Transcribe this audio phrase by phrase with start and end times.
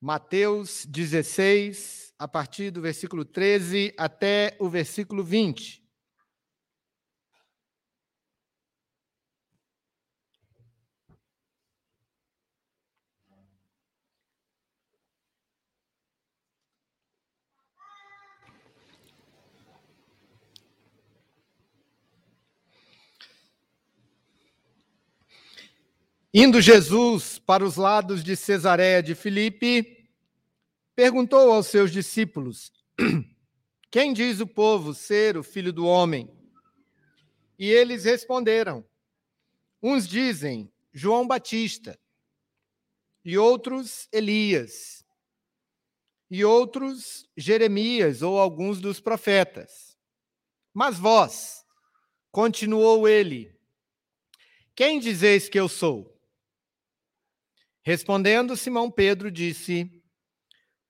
[0.00, 5.85] Mateus 16, a partir do versículo 13 até o versículo 20.
[26.38, 30.06] Indo Jesus para os lados de Cesareia de Filipe,
[30.94, 32.70] perguntou aos seus discípulos:
[33.90, 36.30] Quem diz o povo ser o filho do homem?
[37.58, 38.84] E eles responderam:
[39.82, 41.98] Uns dizem João Batista,
[43.24, 45.02] e outros Elias,
[46.30, 49.96] e outros Jeremias ou alguns dos profetas.
[50.74, 51.64] Mas vós,
[52.30, 53.58] continuou ele,
[54.74, 56.14] quem dizeis que eu sou?
[57.86, 59.88] Respondendo, Simão Pedro disse: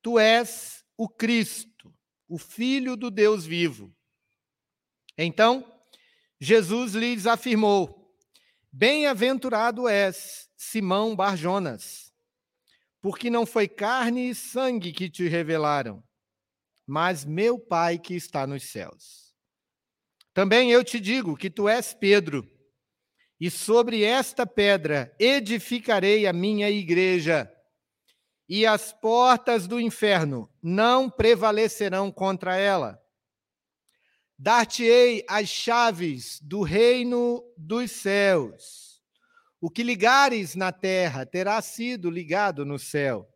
[0.01, 1.95] Tu és o Cristo,
[2.27, 3.95] o Filho do Deus vivo.
[5.19, 5.71] Então,
[6.41, 8.17] Jesus lhes afirmou:
[8.73, 12.15] Bem-aventurado és, Simão Barjonas,
[13.03, 16.03] porque não foi carne e sangue que te revelaram,
[16.87, 19.37] mas meu Pai que está nos céus.
[20.33, 22.51] Também eu te digo que tu és Pedro,
[23.41, 27.51] e sobre esta pedra edificarei a minha igreja,
[28.49, 33.01] e as portas do inferno não prevalecerão contra ela.
[34.39, 39.03] Dar-te-ei as chaves do reino dos céus.
[39.61, 43.29] O que ligares na terra terá sido ligado no céu,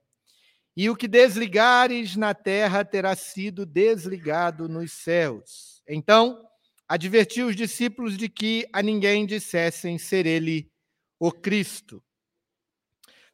[0.77, 5.83] e o que desligares na terra terá sido desligado nos céus.
[5.89, 6.47] Então,
[6.91, 10.69] advertiu os discípulos de que a ninguém dissessem ser ele
[11.21, 12.03] o Cristo.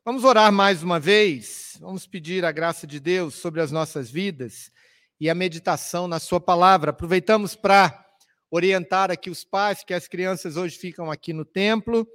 [0.04, 4.70] Vamos orar mais uma vez, vamos pedir a graça de Deus sobre as nossas vidas
[5.18, 6.90] e a meditação na Sua palavra.
[6.90, 8.06] Aproveitamos para
[8.50, 12.06] orientar aqui os pais, que as crianças hoje ficam aqui no templo,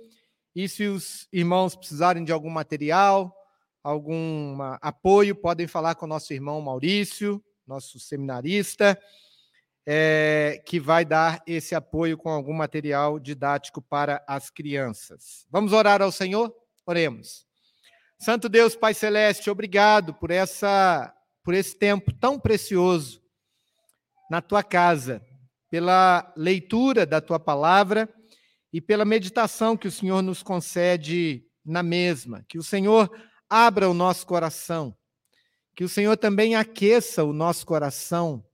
[0.56, 3.35] e se os irmãos precisarem de algum material,
[3.84, 8.96] algum apoio, podem falar com o nosso irmão Maurício, nosso seminarista
[9.86, 15.46] é, que vai dar esse apoio com algum material didático para as crianças.
[15.50, 16.53] Vamos orar ao Senhor?
[16.86, 17.46] Oremos.
[18.19, 23.19] Santo Deus, Pai Celeste, obrigado por essa por esse tempo tão precioso
[24.30, 25.25] na tua casa,
[25.72, 28.08] pela leitura da tua palavra
[28.72, 32.46] e pela meditação que o Senhor nos concede na mesma.
[32.48, 33.12] Que o Senhor
[33.50, 34.96] abra o nosso coração,
[35.75, 38.46] que o Senhor também aqueça o nosso coração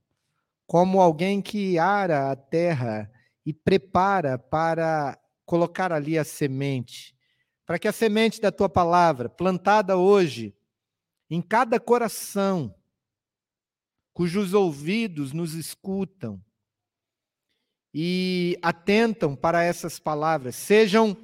[0.68, 3.10] como alguém que ara a terra
[3.44, 7.16] e prepara para colocar ali a semente,
[7.64, 10.54] para que a semente da tua palavra, plantada hoje
[11.30, 12.74] em cada coração,
[14.12, 16.38] cujos ouvidos nos escutam
[17.94, 21.16] e atentam para essas palavras, sejam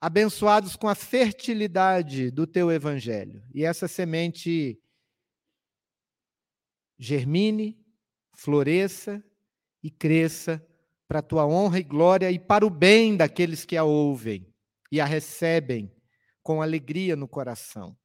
[0.00, 3.44] abençoados com a fertilidade do teu evangelho.
[3.54, 4.76] E essa semente
[6.98, 7.85] germine,
[8.36, 9.24] floresça
[9.82, 10.64] e cresça
[11.08, 14.46] para a tua honra e glória e para o bem daqueles que a ouvem
[14.92, 15.92] e a recebem
[16.42, 17.96] com alegria no coração.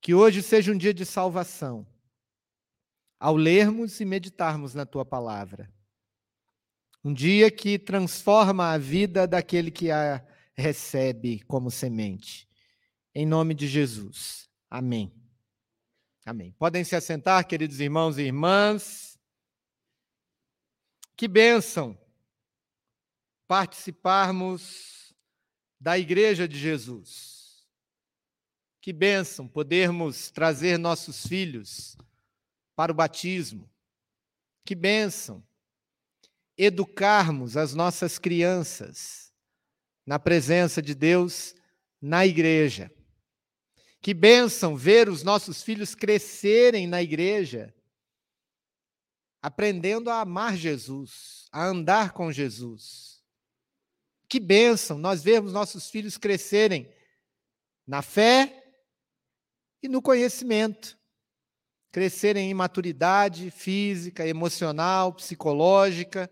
[0.00, 1.86] Que hoje seja um dia de salvação,
[3.20, 5.72] ao lermos e meditarmos na tua palavra.
[7.04, 10.24] Um dia que transforma a vida daquele que a
[10.56, 12.48] recebe como semente.
[13.14, 14.48] Em nome de Jesus.
[14.68, 15.12] Amém.
[16.24, 16.52] Amém.
[16.58, 19.07] Podem se assentar, queridos irmãos e irmãs.
[21.18, 21.98] Que bênção
[23.48, 25.12] participarmos
[25.80, 27.66] da Igreja de Jesus.
[28.80, 31.96] Que bênção podermos trazer nossos filhos
[32.76, 33.68] para o batismo.
[34.64, 35.44] Que bênção
[36.56, 39.32] educarmos as nossas crianças
[40.06, 41.52] na presença de Deus
[42.00, 42.92] na igreja.
[44.00, 47.74] Que bênção ver os nossos filhos crescerem na igreja
[49.48, 53.22] aprendendo a amar Jesus, a andar com Jesus.
[54.28, 56.92] Que bênção nós vermos nossos filhos crescerem
[57.86, 58.62] na fé
[59.82, 60.98] e no conhecimento,
[61.90, 66.30] crescerem em maturidade física, emocional, psicológica,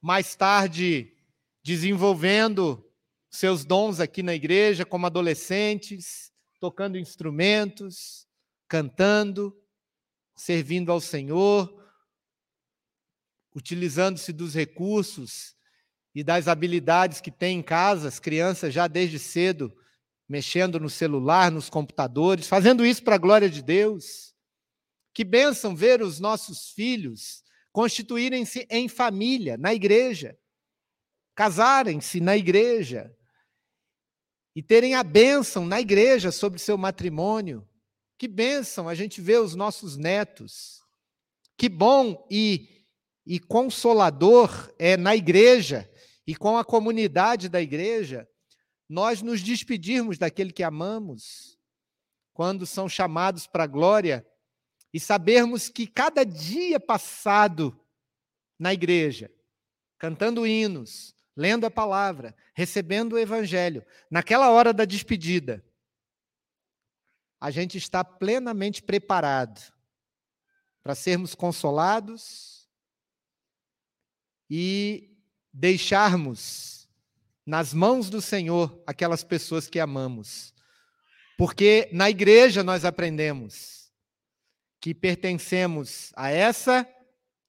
[0.00, 1.12] mais tarde
[1.60, 2.88] desenvolvendo
[3.28, 8.28] seus dons aqui na igreja como adolescentes, tocando instrumentos,
[8.68, 9.60] cantando,
[10.36, 11.83] servindo ao Senhor,
[13.54, 15.54] utilizando-se dos recursos
[16.14, 19.74] e das habilidades que tem em casa, as crianças já desde cedo
[20.28, 24.34] mexendo no celular, nos computadores, fazendo isso para a glória de Deus.
[25.12, 30.38] Que bênção ver os nossos filhos constituírem-se em família, na igreja,
[31.34, 33.14] casarem-se na igreja
[34.54, 37.68] e terem a bênção na igreja sobre seu matrimônio.
[38.16, 40.80] Que bênção a gente vê os nossos netos.
[41.56, 42.73] Que bom e,
[43.26, 45.90] e consolador é na igreja
[46.26, 48.28] e com a comunidade da igreja
[48.88, 51.58] nós nos despedirmos daquele que amamos,
[52.32, 54.26] quando são chamados para a glória,
[54.92, 57.78] e sabermos que cada dia passado
[58.58, 59.32] na igreja,
[59.98, 65.64] cantando hinos, lendo a palavra, recebendo o evangelho, naquela hora da despedida,
[67.40, 69.60] a gente está plenamente preparado
[70.82, 72.53] para sermos consolados
[74.56, 75.10] e
[75.52, 76.88] deixarmos
[77.44, 80.54] nas mãos do Senhor aquelas pessoas que amamos.
[81.36, 83.90] Porque na igreja nós aprendemos
[84.80, 86.88] que pertencemos a essa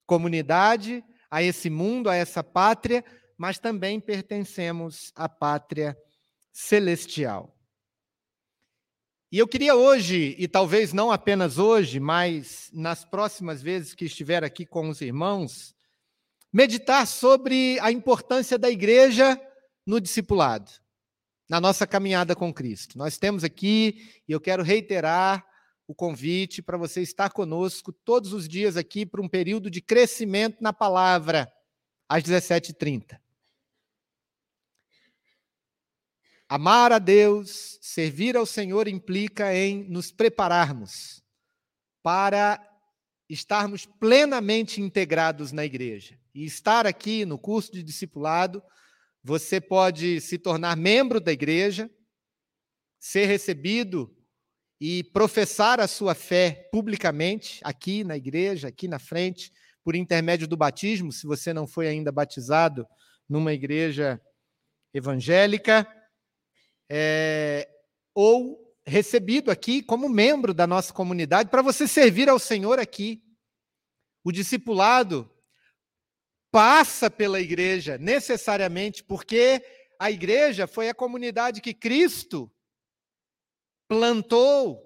[0.04, 3.04] comunidade, a esse mundo, a essa pátria,
[3.38, 5.96] mas também pertencemos à pátria
[6.52, 7.56] celestial.
[9.30, 14.42] E eu queria hoje, e talvez não apenas hoje, mas nas próximas vezes que estiver
[14.42, 15.75] aqui com os irmãos,
[16.56, 19.38] meditar sobre a importância da igreja
[19.86, 20.72] no discipulado,
[21.46, 22.96] na nossa caminhada com Cristo.
[22.96, 25.46] Nós temos aqui, e eu quero reiterar
[25.86, 30.62] o convite para você estar conosco todos os dias aqui para um período de crescimento
[30.62, 31.46] na palavra,
[32.08, 33.20] às 17h30.
[36.48, 41.22] Amar a Deus, servir ao Senhor implica em nos prepararmos
[42.02, 42.58] para
[43.28, 46.18] estarmos plenamente integrados na igreja.
[46.36, 48.62] E estar aqui no curso de discipulado
[49.24, 51.90] você pode se tornar membro da igreja,
[53.00, 54.14] ser recebido
[54.78, 59.50] e professar a sua fé publicamente, aqui na igreja, aqui na frente,
[59.82, 62.86] por intermédio do batismo, se você não foi ainda batizado
[63.26, 64.20] numa igreja
[64.92, 65.88] evangélica,
[66.86, 67.66] é,
[68.14, 73.22] ou recebido aqui como membro da nossa comunidade, para você servir ao Senhor aqui.
[74.22, 75.30] O discipulado
[76.56, 79.62] passa pela igreja necessariamente, porque
[79.98, 82.50] a igreja foi a comunidade que Cristo
[83.86, 84.82] plantou,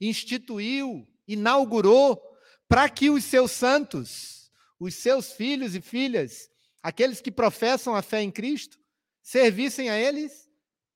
[0.00, 2.22] instituiu, inaugurou
[2.68, 4.48] para que os seus santos,
[4.78, 6.48] os seus filhos e filhas,
[6.80, 8.78] aqueles que professam a fé em Cristo,
[9.20, 10.48] servissem a eles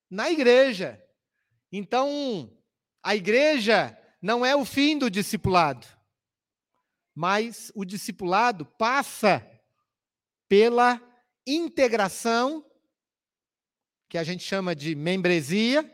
[0.09, 1.05] na igreja.
[1.73, 2.57] Então,
[3.03, 5.85] a igreja não é o fim do discipulado,
[7.13, 9.49] mas o discipulado passa
[10.52, 11.00] pela
[11.46, 12.62] integração,
[14.06, 15.90] que a gente chama de membresia,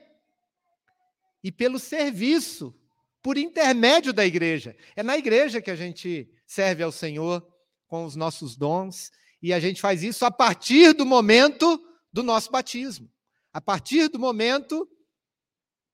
[1.45, 2.75] e pelo serviço,
[3.23, 4.77] por intermédio da igreja.
[4.97, 7.49] É na igreja que a gente serve ao Senhor
[7.87, 11.81] com os nossos dons, e a gente faz isso a partir do momento
[12.13, 13.09] do nosso batismo,
[13.53, 14.91] a partir do momento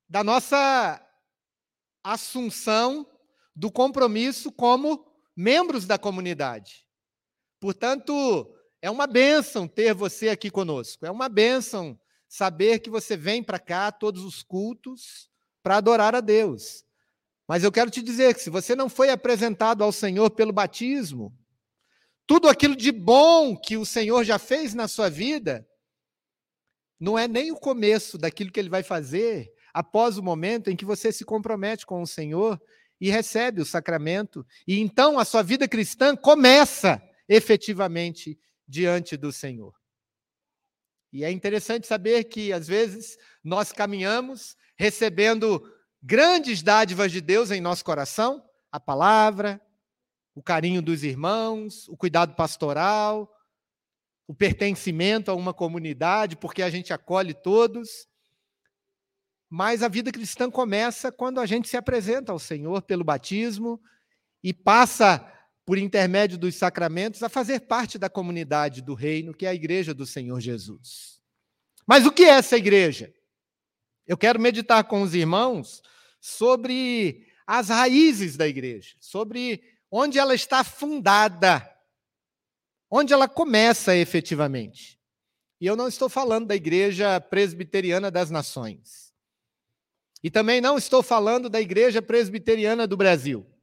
[0.09, 1.07] da nossa
[2.03, 3.07] assunção
[3.55, 5.07] do compromisso como
[5.37, 6.85] membros da comunidade.
[7.65, 8.54] Portanto,
[8.85, 11.07] é uma bênção ter você aqui conosco.
[11.07, 11.99] É uma bênção
[12.29, 15.31] saber que você vem para cá todos os cultos
[15.63, 16.85] para adorar a Deus.
[17.49, 21.35] Mas eu quero te dizer que se você não foi apresentado ao Senhor pelo batismo,
[22.27, 25.67] tudo aquilo de bom que o Senhor já fez na sua vida,
[27.01, 30.85] não é nem o começo daquilo que ele vai fazer após o momento em que
[30.85, 32.61] você se compromete com o Senhor
[33.01, 34.47] e recebe o sacramento.
[34.69, 39.75] E então a sua vida cristã começa efetivamente diante do Senhor.
[41.13, 45.63] E é interessante saber que, às vezes, nós caminhamos recebendo
[46.03, 48.45] grandes dádivas de Deus em nosso coração
[48.75, 49.61] a palavra,
[50.35, 53.33] o carinho dos irmãos, o cuidado pastoral,
[54.27, 58.09] o pertencimento a uma comunidade, porque a gente acolhe todos.
[59.49, 63.81] Mas a vida cristã começa quando a gente se apresenta ao Senhor pelo batismo
[64.43, 65.25] e passa
[65.65, 69.95] por intermédio dos sacramentos, a fazer parte da comunidade do reino, que é a igreja
[69.95, 71.21] do Senhor Jesus.
[71.87, 73.13] Mas o que é essa igreja?
[74.07, 75.83] Eu quero meditar com os irmãos
[76.21, 81.67] sobre as raízes da igreja, sobre onde ela está fundada,
[82.91, 85.01] onde ela começa efetivamente.
[85.61, 89.15] E eu não estou falando da igreja presbiteriana das nações.
[90.23, 93.54] E também não estou falando da igreja presbiteriana do Brasil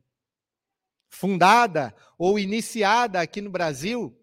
[1.11, 4.17] fundada ou iniciada aqui no Brasil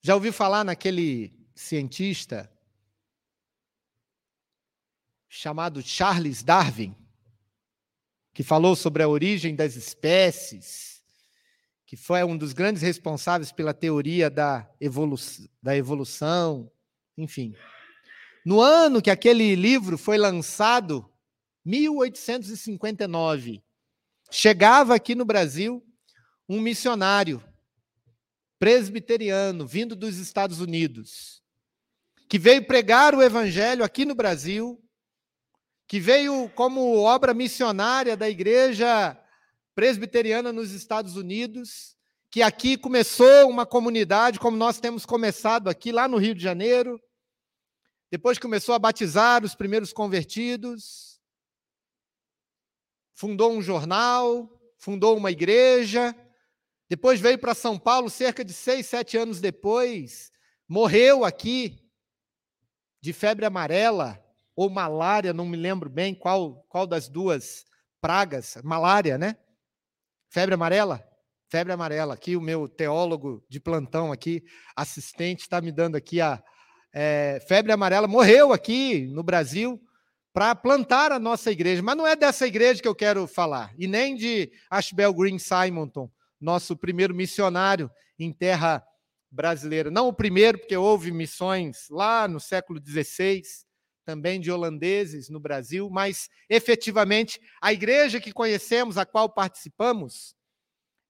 [0.00, 2.50] Já ouviu falar naquele cientista
[5.28, 6.97] chamado Charles Darwin,
[8.33, 11.04] que falou sobre a origem das espécies,
[11.85, 16.72] que foi um dos grandes responsáveis pela teoria da evolução, da evolução
[17.16, 17.54] enfim.
[18.45, 21.09] No ano que aquele livro foi lançado,
[21.64, 23.62] 1859,
[24.31, 25.85] chegava aqui no Brasil
[26.49, 27.42] um missionário
[28.59, 31.42] presbiteriano vindo dos Estados Unidos,
[32.28, 34.83] que veio pregar o evangelho aqui no Brasil,
[35.87, 39.19] que veio como obra missionária da igreja
[39.75, 41.97] presbiteriana nos Estados Unidos,
[42.33, 46.99] que aqui começou uma comunidade, como nós temos começado aqui lá no Rio de Janeiro,
[48.11, 51.21] depois começou a batizar os primeiros convertidos,
[53.12, 56.17] fundou um jornal, fundou uma igreja,
[56.89, 60.33] depois veio para São Paulo, cerca de seis, sete anos depois,
[60.67, 61.87] morreu aqui
[62.99, 64.19] de febre amarela
[64.57, 67.67] ou malária, não me lembro bem qual, qual das duas
[68.01, 69.37] pragas, malária, né?
[70.31, 71.12] Febre amarela?
[71.52, 72.14] Febre amarela.
[72.14, 74.42] Aqui o meu teólogo de plantão aqui,
[74.75, 76.42] assistente, está me dando aqui a
[76.94, 78.09] é, febre amarela.
[78.09, 79.78] Morreu aqui no Brasil
[80.32, 81.82] para plantar a nossa igreja.
[81.82, 86.11] Mas não é dessa igreja que eu quero falar, e nem de Ashbel Green Simonton,
[86.40, 88.82] nosso primeiro missionário em terra
[89.30, 89.90] brasileira.
[89.90, 93.42] Não o primeiro, porque houve missões lá no século XVI,
[94.06, 100.35] também de holandeses no Brasil, mas efetivamente a igreja que conhecemos, a qual participamos,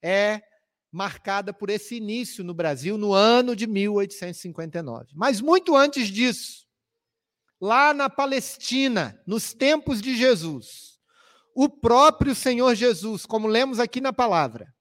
[0.03, 0.43] é
[0.91, 5.13] marcada por esse início no Brasil no ano de 1859.
[5.15, 6.67] Mas muito antes disso,
[7.61, 10.99] lá na Palestina, nos tempos de Jesus,
[11.55, 14.75] o próprio Senhor Jesus, como lemos aqui na palavra,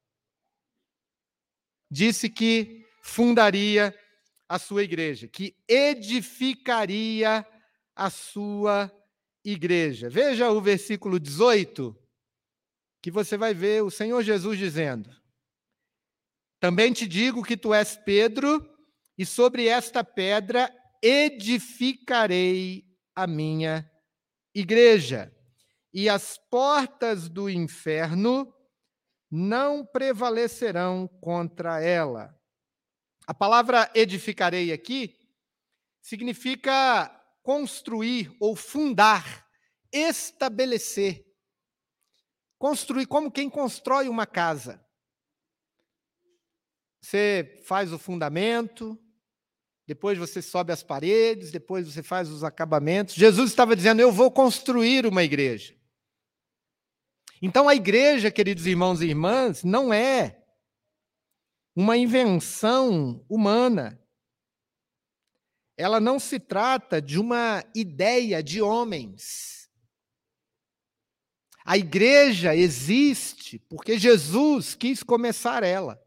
[1.89, 3.97] disse que fundaria
[4.47, 7.45] a sua igreja, que edificaria
[7.95, 8.91] a sua
[9.43, 10.09] igreja.
[10.09, 11.95] Veja o versículo 18,
[13.01, 15.09] que você vai ver o Senhor Jesus dizendo:
[16.59, 18.67] Também te digo que tu és Pedro,
[19.17, 23.89] e sobre esta pedra edificarei a minha
[24.53, 25.35] igreja,
[25.93, 28.53] e as portas do inferno
[29.29, 32.37] não prevalecerão contra ela.
[33.25, 35.15] A palavra edificarei aqui
[36.01, 37.09] significa
[37.43, 39.47] construir ou fundar,
[39.91, 41.30] estabelecer.
[42.61, 44.79] Construir como quem constrói uma casa.
[47.01, 49.03] Você faz o fundamento,
[49.87, 53.15] depois você sobe as paredes, depois você faz os acabamentos.
[53.15, 55.75] Jesus estava dizendo: Eu vou construir uma igreja.
[57.41, 60.45] Então, a igreja, queridos irmãos e irmãs, não é
[61.75, 63.99] uma invenção humana.
[65.75, 69.60] Ela não se trata de uma ideia de homens.
[71.65, 76.01] A igreja existe porque Jesus quis começar ela.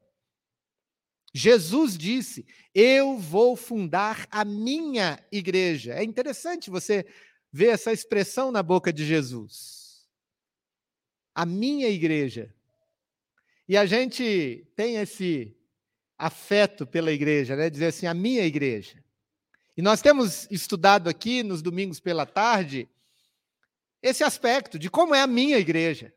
[1.33, 5.95] Jesus disse: Eu vou fundar a minha igreja.
[5.95, 7.07] É interessante você
[7.53, 9.85] ver essa expressão na boca de Jesus
[11.35, 12.55] a minha igreja.
[13.69, 15.57] E a gente tem esse
[16.17, 17.69] afeto pela igreja, né?
[17.69, 19.03] Dizer assim, a minha igreja.
[19.77, 22.89] E nós temos estudado aqui nos domingos pela tarde
[24.05, 26.15] esse aspecto de como é a minha igreja.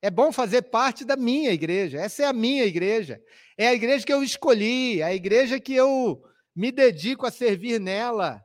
[0.00, 2.00] É bom fazer parte da minha igreja.
[2.00, 3.22] Essa é a minha igreja.
[3.58, 6.24] É a igreja que eu escolhi, é a igreja que eu
[6.56, 8.42] me dedico a servir nela.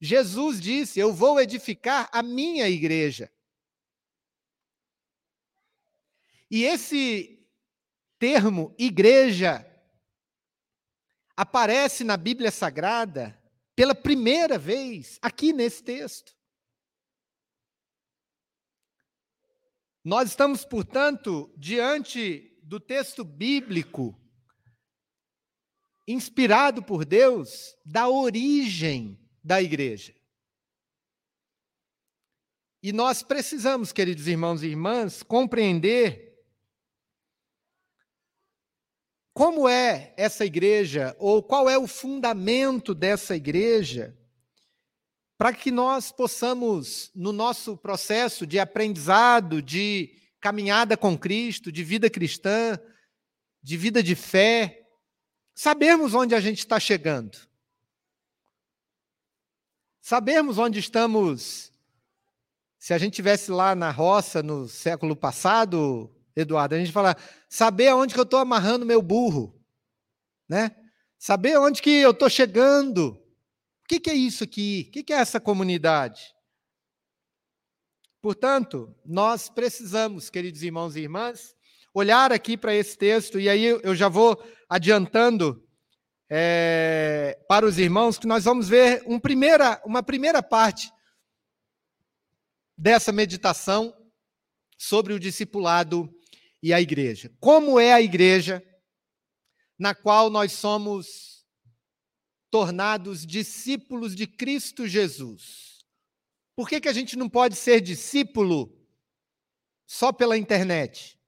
[0.00, 3.30] Jesus disse: Eu vou edificar a minha igreja.
[6.50, 7.46] E esse
[8.18, 9.66] termo igreja
[11.36, 13.38] aparece na Bíblia Sagrada
[13.76, 16.39] pela primeira vez aqui nesse texto.
[20.04, 24.18] Nós estamos, portanto, diante do texto bíblico
[26.06, 30.14] inspirado por Deus da origem da igreja.
[32.82, 36.30] E nós precisamos, queridos irmãos e irmãs, compreender
[39.34, 44.18] como é essa igreja, ou qual é o fundamento dessa igreja,
[45.40, 52.10] para que nós possamos, no nosso processo de aprendizado, de caminhada com Cristo, de vida
[52.10, 52.78] cristã,
[53.62, 54.86] de vida de fé,
[55.54, 57.38] sabermos onde a gente está chegando.
[60.02, 61.72] Sabermos onde estamos.
[62.78, 67.16] Se a gente tivesse lá na roça no século passado, Eduardo, a gente fala,
[67.48, 69.58] saber aonde que eu estou amarrando meu burro,
[70.46, 70.76] né?
[71.18, 73.19] saber onde que eu estou chegando.
[73.90, 74.86] Que, que é isso aqui?
[74.86, 76.32] O que, que é essa comunidade?
[78.22, 81.56] Portanto, nós precisamos, queridos irmãos e irmãs,
[81.92, 85.60] olhar aqui para esse texto, e aí eu já vou adiantando
[86.30, 90.88] é, para os irmãos que nós vamos ver um primeira, uma primeira parte
[92.78, 93.92] dessa meditação
[94.78, 96.08] sobre o discipulado
[96.62, 97.28] e a igreja.
[97.40, 98.62] Como é a igreja
[99.76, 101.29] na qual nós somos
[102.50, 105.84] tornados discípulos de Cristo Jesus?
[106.56, 108.76] Por que, que a gente não pode ser discípulo
[109.86, 111.18] só pela internet?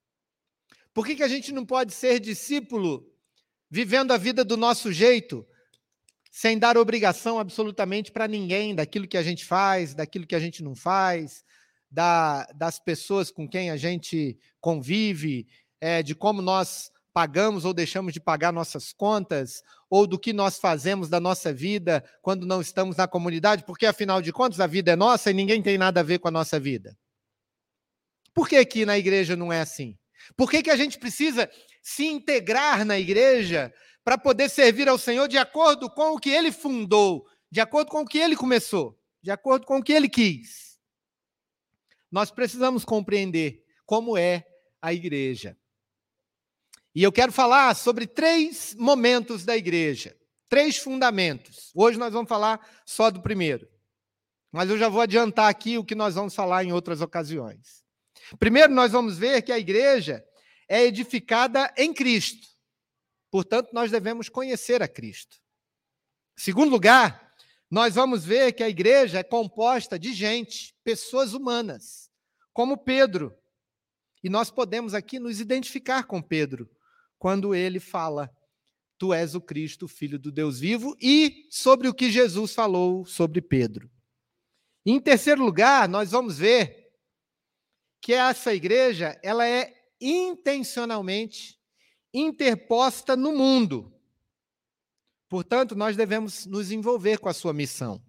[0.93, 3.11] Por que, que a gente não pode ser discípulo
[3.69, 5.43] vivendo a vida do nosso jeito,
[6.29, 10.61] sem dar obrigação absolutamente para ninguém daquilo que a gente faz, daquilo que a gente
[10.61, 11.43] não faz,
[11.89, 15.47] da, das pessoas com quem a gente convive,
[15.81, 20.57] é, de como nós pagamos ou deixamos de pagar nossas contas, ou do que nós
[20.57, 24.91] fazemos da nossa vida quando não estamos na comunidade, porque afinal de contas a vida
[24.91, 26.97] é nossa e ninguém tem nada a ver com a nossa vida.
[28.33, 29.97] Por que aqui na igreja não é assim?
[30.35, 31.49] Por que, que a gente precisa
[31.81, 33.71] se integrar na igreja
[34.03, 38.01] para poder servir ao Senhor de acordo com o que ele fundou, de acordo com
[38.01, 40.79] o que ele começou, de acordo com o que ele quis?
[42.11, 44.45] Nós precisamos compreender como é
[44.81, 45.57] a igreja.
[46.95, 50.15] E eu quero falar sobre três momentos da igreja,
[50.47, 51.71] três fundamentos.
[51.73, 53.67] Hoje nós vamos falar só do primeiro.
[54.51, 57.83] Mas eu já vou adiantar aqui o que nós vamos falar em outras ocasiões.
[58.37, 60.23] Primeiro, nós vamos ver que a igreja
[60.69, 62.47] é edificada em Cristo.
[63.31, 65.37] Portanto, nós devemos conhecer a Cristo.
[66.37, 67.33] Segundo lugar,
[67.69, 72.11] nós vamos ver que a igreja é composta de gente, pessoas humanas,
[72.53, 73.35] como Pedro.
[74.23, 76.69] E nós podemos aqui nos identificar com Pedro,
[77.23, 78.29] quando ele fala:
[78.97, 83.41] Tu és o Cristo, filho do Deus vivo, e sobre o que Jesus falou sobre
[83.41, 83.89] Pedro.
[84.85, 86.91] Em terceiro lugar, nós vamos ver
[88.01, 91.57] que essa igreja, ela é intencionalmente
[92.13, 93.97] interposta no mundo.
[95.29, 98.03] Portanto, nós devemos nos envolver com a sua missão.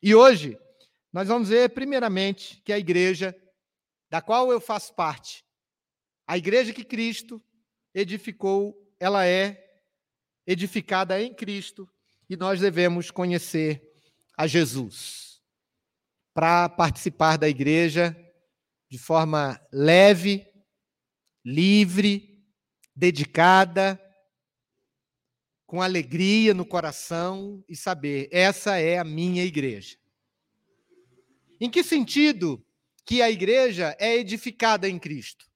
[0.00, 0.56] E hoje,
[1.12, 3.36] nós vamos ver, primeiramente, que a igreja
[4.08, 5.44] da qual eu faço parte,
[6.28, 7.42] a igreja que Cristo
[7.94, 9.82] edificou, ela é
[10.46, 11.88] edificada em Cristo
[12.28, 13.82] e nós devemos conhecer
[14.36, 15.40] a Jesus.
[16.32, 18.16] Para participar da igreja
[18.88, 20.46] de forma leve,
[21.44, 22.44] livre,
[22.94, 24.00] dedicada,
[25.66, 29.96] com alegria no coração e saber, essa é a minha igreja.
[31.60, 32.64] Em que sentido
[33.04, 35.49] que a igreja é edificada em Cristo?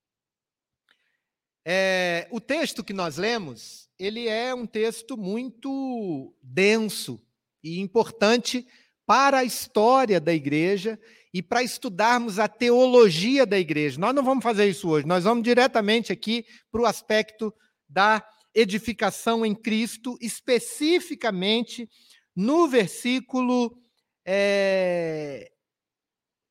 [1.64, 7.18] É, o texto que nós lemos, ele é um texto muito denso
[7.62, 8.66] e importante
[9.06, 10.98] para a história da igreja
[11.32, 13.98] e para estudarmos a teologia da igreja.
[13.98, 17.52] Nós não vamos fazer isso hoje, nós vamos diretamente aqui para o aspecto
[17.88, 21.88] da edificação em Cristo, especificamente
[22.36, 23.76] no versículo
[24.26, 25.50] é,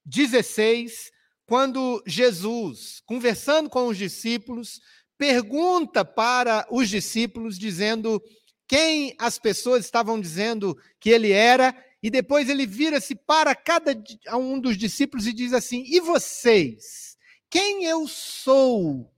[0.05, 1.11] 16,
[1.45, 4.81] quando Jesus, conversando com os discípulos,
[5.17, 8.21] pergunta para os discípulos, dizendo
[8.67, 13.95] quem as pessoas estavam dizendo que ele era, e depois ele vira-se para cada
[14.37, 17.17] um dos discípulos e diz assim: E vocês?
[17.49, 19.13] Quem eu sou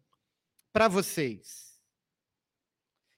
[0.73, 1.65] para vocês?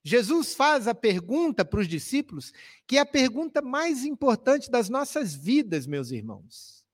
[0.04, 2.54] Jesus faz a pergunta para os discípulos,
[2.86, 6.86] que é a pergunta mais importante das nossas vidas, meus irmãos.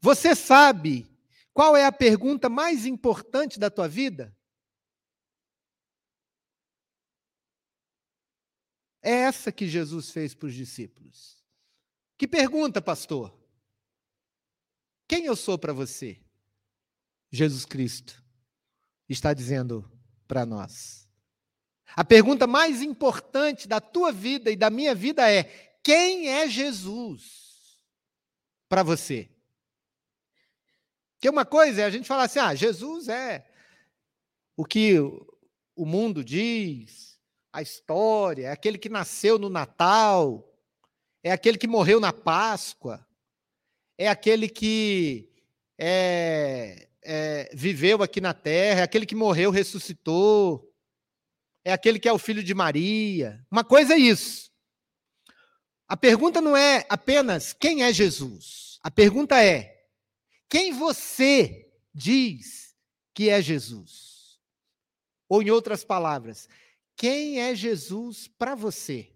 [0.00, 1.06] Você sabe
[1.52, 4.35] qual é a pergunta mais importante da tua vida?
[9.06, 11.40] É essa que Jesus fez para os discípulos.
[12.18, 13.32] Que pergunta, pastor?
[15.06, 16.20] Quem eu sou para você?
[17.30, 18.20] Jesus Cristo
[19.08, 19.88] está dizendo
[20.26, 21.08] para nós.
[21.94, 25.44] A pergunta mais importante da tua vida e da minha vida é:
[25.84, 27.78] quem é Jesus
[28.68, 29.30] para você?
[31.20, 33.48] Que uma coisa é a gente falar assim: ah, Jesus é
[34.56, 34.98] o que
[35.76, 37.05] o mundo diz,
[37.56, 40.46] a história, é aquele que nasceu no Natal,
[41.22, 43.06] é aquele que morreu na Páscoa,
[43.96, 45.30] é aquele que
[45.78, 50.70] é, é, viveu aqui na terra, é aquele que morreu, ressuscitou,
[51.64, 53.42] é aquele que é o filho de Maria.
[53.50, 54.52] Uma coisa é isso.
[55.88, 58.78] A pergunta não é apenas quem é Jesus.
[58.82, 59.86] A pergunta é
[60.46, 62.76] quem você diz
[63.14, 64.38] que é Jesus?
[65.26, 66.50] Ou, em outras palavras,
[66.96, 69.12] Quem é Jesus para você?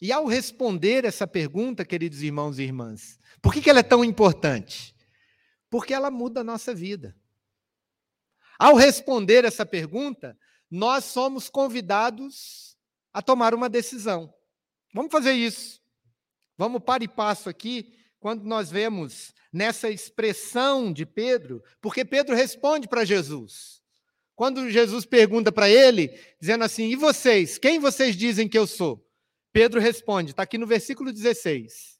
[0.00, 4.96] E ao responder essa pergunta, queridos irmãos e irmãs, por que, ela é tão importante?
[5.68, 7.14] Porque ela muda a nossa vida.
[8.58, 10.38] Ao responder essa pergunta,
[10.70, 12.78] nós somos convidados
[13.12, 14.32] a tomar uma decisão.
[14.94, 15.82] Vamos fazer isso.
[16.56, 22.86] Vamos para e passo aqui, quando nós vemos nessa expressão de Pedro, porque Pedro responde
[22.86, 23.82] para Jesus.
[24.36, 26.08] Quando Jesus pergunta para ele,
[26.40, 27.58] dizendo assim: E vocês?
[27.58, 29.04] Quem vocês dizem que eu sou?
[29.52, 31.98] Pedro responde, está aqui no versículo 16.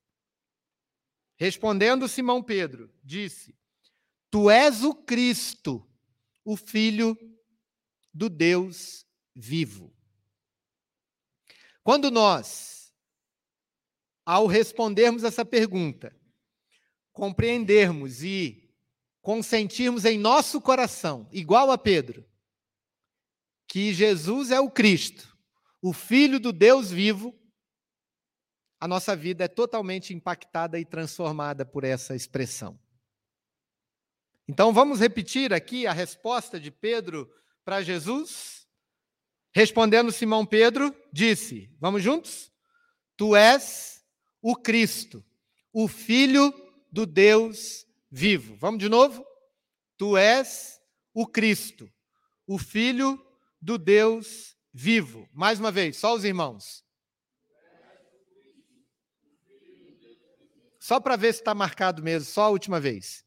[1.36, 3.54] Respondendo Simão Pedro, disse:
[4.30, 5.86] Tu és o Cristo,
[6.44, 7.18] o Filho
[8.12, 9.92] do Deus vivo.
[11.82, 12.79] Quando nós,
[14.24, 16.14] ao respondermos essa pergunta,
[17.12, 18.70] compreendermos e
[19.20, 22.24] consentirmos em nosso coração, igual a Pedro,
[23.66, 25.36] que Jesus é o Cristo,
[25.82, 27.38] o Filho do Deus vivo,
[28.78, 32.80] a nossa vida é totalmente impactada e transformada por essa expressão.
[34.48, 37.30] Então vamos repetir aqui a resposta de Pedro
[37.64, 38.66] para Jesus?
[39.54, 42.50] Respondendo Simão Pedro, disse: Vamos juntos?
[43.16, 43.99] Tu és
[44.42, 45.24] o Cristo,
[45.72, 46.52] o Filho
[46.90, 48.56] do Deus vivo.
[48.56, 49.24] Vamos de novo?
[49.96, 50.80] Tu és
[51.12, 51.90] o Cristo,
[52.46, 53.24] o Filho
[53.60, 55.28] do Deus vivo.
[55.32, 56.84] Mais uma vez, só os irmãos.
[60.78, 63.24] Só para ver se está marcado mesmo, só a última vez.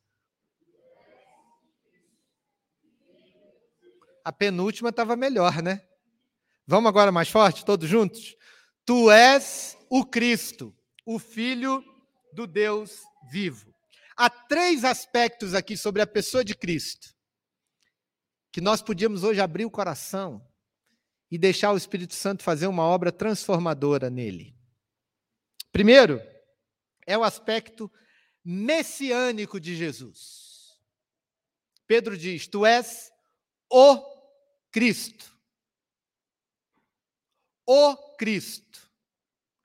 [4.25, 5.85] A penúltima estava melhor, né?
[6.65, 8.35] Vamos agora mais forte, todos juntos?
[8.85, 11.83] Tu és o Cristo, o Filho
[12.33, 13.73] do Deus vivo.
[14.15, 17.13] Há três aspectos aqui sobre a pessoa de Cristo
[18.51, 20.47] que nós podíamos hoje abrir o coração
[21.31, 24.55] e deixar o Espírito Santo fazer uma obra transformadora nele.
[25.71, 26.21] Primeiro,
[27.07, 27.91] é o aspecto
[28.45, 30.79] messiânico de Jesus.
[31.87, 33.11] Pedro diz: Tu és
[33.71, 33.99] o
[34.71, 35.35] Cristo.
[37.65, 38.82] O Cristo.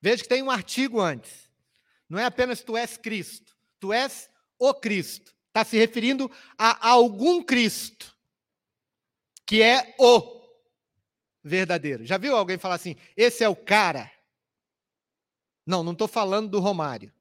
[0.00, 1.50] Veja que tem um artigo antes.
[2.08, 5.34] Não é apenas tu és Cristo, tu és o Cristo.
[5.48, 8.16] Está se referindo a algum Cristo,
[9.44, 10.38] que é o
[11.42, 12.04] verdadeiro.
[12.04, 14.10] Já viu alguém falar assim, esse é o cara?
[15.66, 17.12] Não, não estou falando do Romário.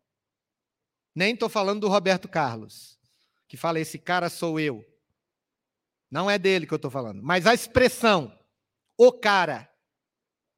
[1.15, 2.99] Nem estou falando do Roberto Carlos,
[3.47, 4.85] que fala, esse cara sou eu.
[6.11, 7.21] Não é dele que eu estou falando.
[7.23, 8.37] Mas a expressão,
[8.95, 9.69] o cara,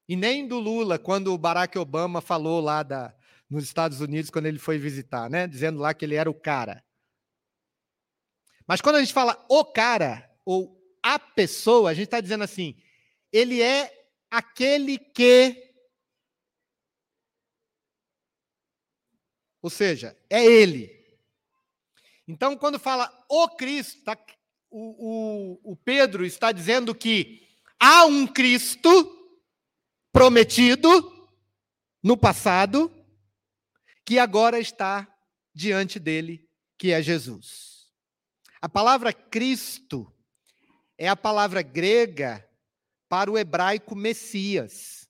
[0.09, 3.15] e nem do Lula, quando o Barack Obama falou lá da,
[3.47, 5.45] nos Estados Unidos, quando ele foi visitar, né?
[5.45, 6.83] Dizendo lá que ele era o cara.
[8.65, 12.75] Mas quando a gente fala o cara, ou a pessoa, a gente está dizendo assim,
[13.31, 15.71] ele é aquele que.
[19.61, 20.89] Ou seja, é ele.
[22.27, 24.17] Então, quando fala o Cristo, está
[24.71, 27.47] o, o, o Pedro está dizendo que
[27.79, 29.18] há um Cristo
[30.11, 30.89] prometido
[32.01, 32.91] no passado
[34.05, 35.07] que agora está
[35.53, 37.87] diante dele, que é Jesus.
[38.61, 40.11] A palavra Cristo
[40.97, 42.47] é a palavra grega
[43.07, 45.07] para o hebraico Messias.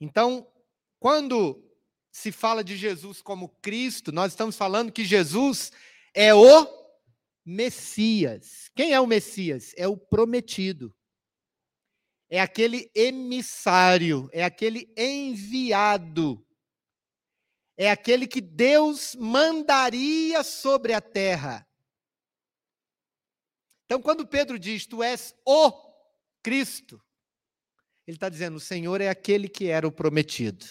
[0.00, 0.50] Então,
[0.98, 1.62] quando
[2.10, 5.72] se fala de Jesus como Cristo, nós estamos falando que Jesus
[6.12, 6.66] é o
[7.44, 8.70] Messias.
[8.74, 9.72] Quem é o Messias?
[9.76, 10.94] É o prometido.
[12.30, 16.46] É aquele emissário, é aquele enviado.
[17.76, 21.66] É aquele que Deus mandaria sobre a terra.
[23.84, 25.72] Então, quando Pedro diz, Tu és o
[26.40, 27.02] Cristo,
[28.06, 30.64] ele está dizendo, o Senhor é aquele que era o prometido.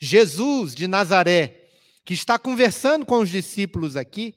[0.00, 1.68] Jesus de Nazaré,
[2.04, 4.34] que está conversando com os discípulos aqui,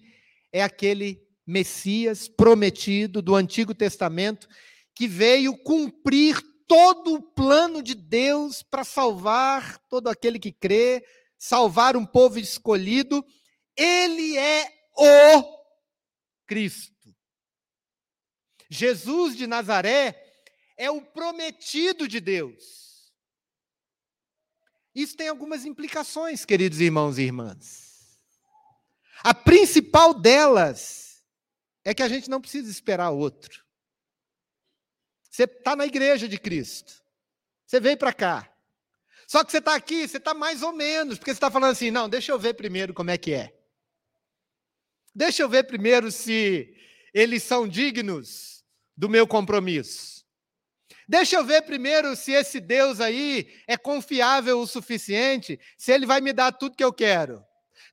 [0.51, 4.49] é aquele Messias prometido do Antigo Testamento
[4.93, 11.05] que veio cumprir todo o plano de Deus para salvar todo aquele que crê,
[11.37, 13.25] salvar um povo escolhido.
[13.75, 15.61] Ele é o
[16.45, 17.15] Cristo.
[18.69, 20.15] Jesus de Nazaré
[20.77, 23.11] é o prometido de Deus.
[24.95, 28.21] Isso tem algumas implicações, queridos irmãos e irmãs.
[29.23, 31.23] A principal delas
[31.83, 33.60] é que a gente não precisa esperar outro.
[35.31, 37.01] Você está na igreja de Cristo.
[37.65, 38.53] Você veio para cá.
[39.25, 41.89] Só que você está aqui, você está mais ou menos, porque você está falando assim,
[41.89, 43.57] não, deixa eu ver primeiro como é que é.
[45.15, 46.75] Deixa eu ver primeiro se
[47.13, 48.65] eles são dignos
[48.95, 50.25] do meu compromisso.
[51.07, 56.19] Deixa eu ver primeiro se esse Deus aí é confiável o suficiente, se ele vai
[56.19, 57.43] me dar tudo que eu quero.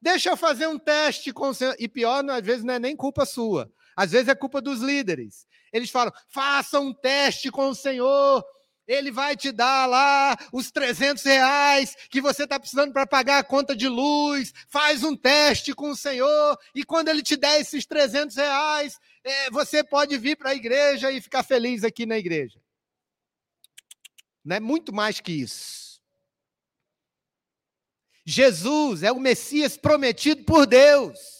[0.03, 1.75] Deixa eu fazer um teste com o Senhor.
[1.79, 3.73] E pior, às vezes não é nem culpa sua.
[3.97, 5.48] Às vezes é culpa dos líderes.
[5.73, 8.45] Eles falam: faça um teste com o Senhor.
[8.87, 13.45] Ele vai te dar lá os 300 reais que você está precisando para pagar a
[13.45, 14.53] conta de luz.
[14.67, 16.59] Faz um teste com o Senhor.
[16.75, 21.13] E quando ele te der esses 300 reais, é, você pode vir para a igreja
[21.13, 22.59] e ficar feliz aqui na igreja.
[24.43, 26.01] Não é muito mais que isso.
[28.25, 31.38] Jesus é o Messias prometido por Deus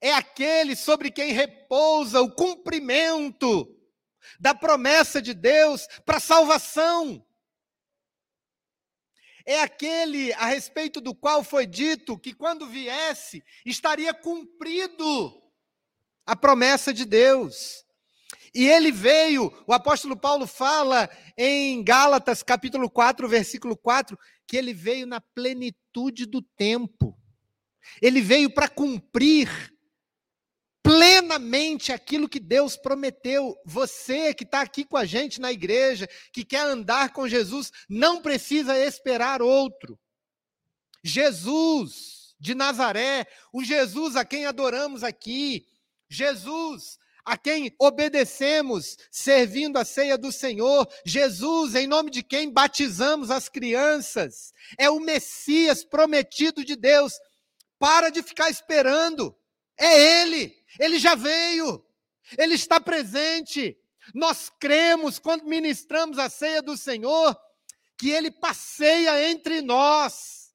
[0.00, 3.66] é aquele sobre quem repousa o cumprimento
[4.38, 7.24] da promessa de Deus para salvação.
[9.44, 15.40] É aquele a respeito do qual foi dito que quando viesse estaria cumprido
[16.26, 17.84] a promessa de Deus.
[18.52, 24.72] E ele veio, o apóstolo Paulo fala em Gálatas capítulo 4, versículo 4, que ele
[24.72, 27.16] veio na plenitude do tempo.
[28.02, 29.75] Ele veio para cumprir
[30.86, 33.60] plenamente aquilo que Deus prometeu.
[33.64, 38.22] Você que está aqui com a gente na igreja, que quer andar com Jesus, não
[38.22, 39.98] precisa esperar outro.
[41.02, 45.66] Jesus de Nazaré, o Jesus a quem adoramos aqui,
[46.08, 53.32] Jesus a quem obedecemos, servindo a ceia do Senhor, Jesus, em nome de quem batizamos
[53.32, 57.14] as crianças, é o Messias prometido de Deus.
[57.80, 59.36] Para de ficar esperando,
[59.78, 60.56] é Ele.
[60.78, 61.84] Ele já veio,
[62.36, 63.78] ele está presente.
[64.14, 67.36] Nós cremos, quando ministramos a ceia do Senhor,
[67.98, 70.54] que ele passeia entre nós.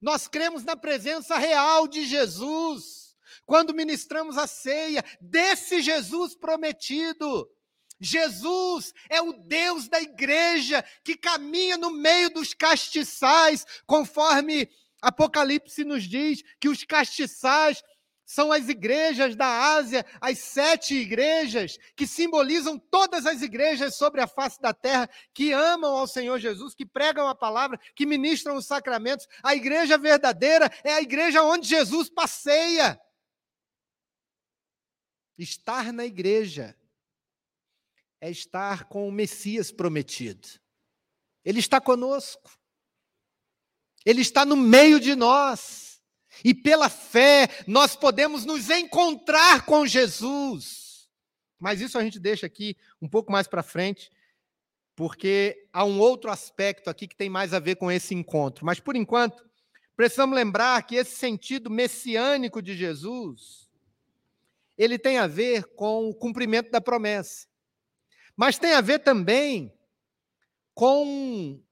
[0.00, 7.50] Nós cremos na presença real de Jesus, quando ministramos a ceia desse Jesus prometido.
[7.98, 14.68] Jesus é o Deus da igreja que caminha no meio dos castiçais, conforme
[15.00, 17.82] Apocalipse nos diz que os castiçais
[18.26, 24.26] são as igrejas da Ásia, as sete igrejas que simbolizam todas as igrejas sobre a
[24.26, 28.66] face da terra, que amam ao Senhor Jesus, que pregam a palavra, que ministram os
[28.66, 29.28] sacramentos.
[29.44, 33.00] A igreja verdadeira é a igreja onde Jesus passeia.
[35.38, 36.76] Estar na igreja
[38.20, 40.48] é estar com o Messias prometido.
[41.44, 42.58] Ele está conosco.
[44.04, 45.85] Ele está no meio de nós.
[46.44, 51.08] E pela fé nós podemos nos encontrar com Jesus.
[51.58, 54.10] Mas isso a gente deixa aqui um pouco mais para frente,
[54.94, 58.64] porque há um outro aspecto aqui que tem mais a ver com esse encontro.
[58.64, 59.48] Mas por enquanto,
[59.96, 63.68] precisamos lembrar que esse sentido messiânico de Jesus,
[64.76, 67.46] ele tem a ver com o cumprimento da promessa.
[68.36, 69.72] Mas tem a ver também
[70.74, 71.62] com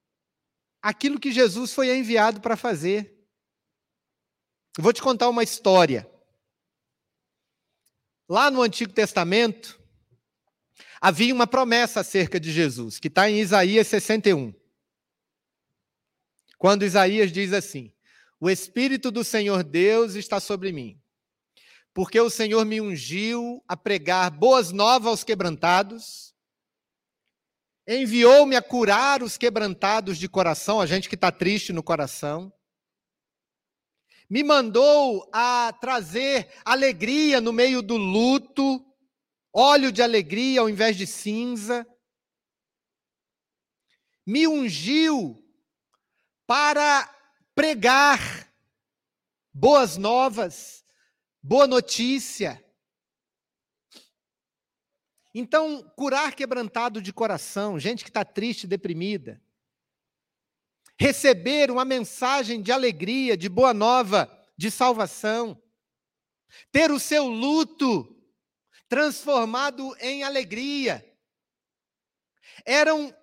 [0.81, 3.14] aquilo que Jesus foi enviado para fazer.
[4.79, 6.11] Vou te contar uma história.
[8.29, 9.81] Lá no Antigo Testamento,
[11.01, 14.53] havia uma promessa acerca de Jesus, que está em Isaías 61.
[16.59, 17.93] Quando Isaías diz assim:
[18.41, 20.99] O Espírito do Senhor Deus está sobre mim,
[21.93, 26.35] porque o Senhor me ungiu a pregar boas novas aos quebrantados,
[27.87, 32.51] enviou-me a curar os quebrantados de coração, a gente que está triste no coração,
[34.29, 38.85] me mandou a trazer alegria no meio do luto,
[39.53, 41.87] óleo de alegria ao invés de cinza.
[44.27, 45.43] Me ungiu
[46.47, 47.09] para
[47.55, 48.53] pregar
[49.53, 50.85] boas novas,
[51.43, 52.61] boa notícia.
[55.35, 59.43] Então, curar quebrantado de coração, gente que está triste, deprimida,
[60.99, 65.61] receber uma mensagem de alegria, de boa nova, de salvação,
[66.71, 68.15] ter o seu luto
[68.89, 71.05] transformado em alegria.
[72.65, 73.15] Eram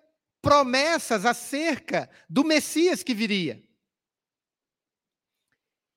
[0.41, 3.63] promessas acerca do Messias que viria.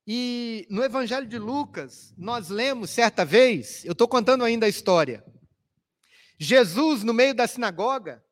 [0.06, 5.24] E no Evangelho de Lucas, nós lemos certa vez, eu estou contando ainda a história.
[6.38, 8.22] Jesus, no meio da sinagoga,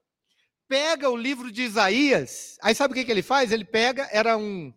[0.72, 3.52] pega o livro de Isaías, aí sabe o que, que ele faz?
[3.52, 4.72] Ele pega, era um,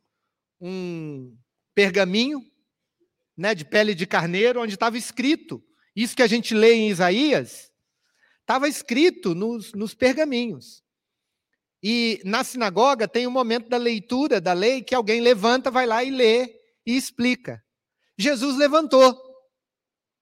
[0.60, 1.34] um
[1.73, 2.41] pergaminho,
[3.38, 5.63] né, de pele de carneiro, onde estava escrito,
[5.95, 7.71] isso que a gente lê em Isaías,
[8.41, 10.84] estava escrito nos, nos pergaminhos.
[11.81, 16.03] E na sinagoga tem um momento da leitura da lei que alguém levanta, vai lá
[16.03, 17.63] e lê e explica.
[18.17, 19.17] Jesus levantou,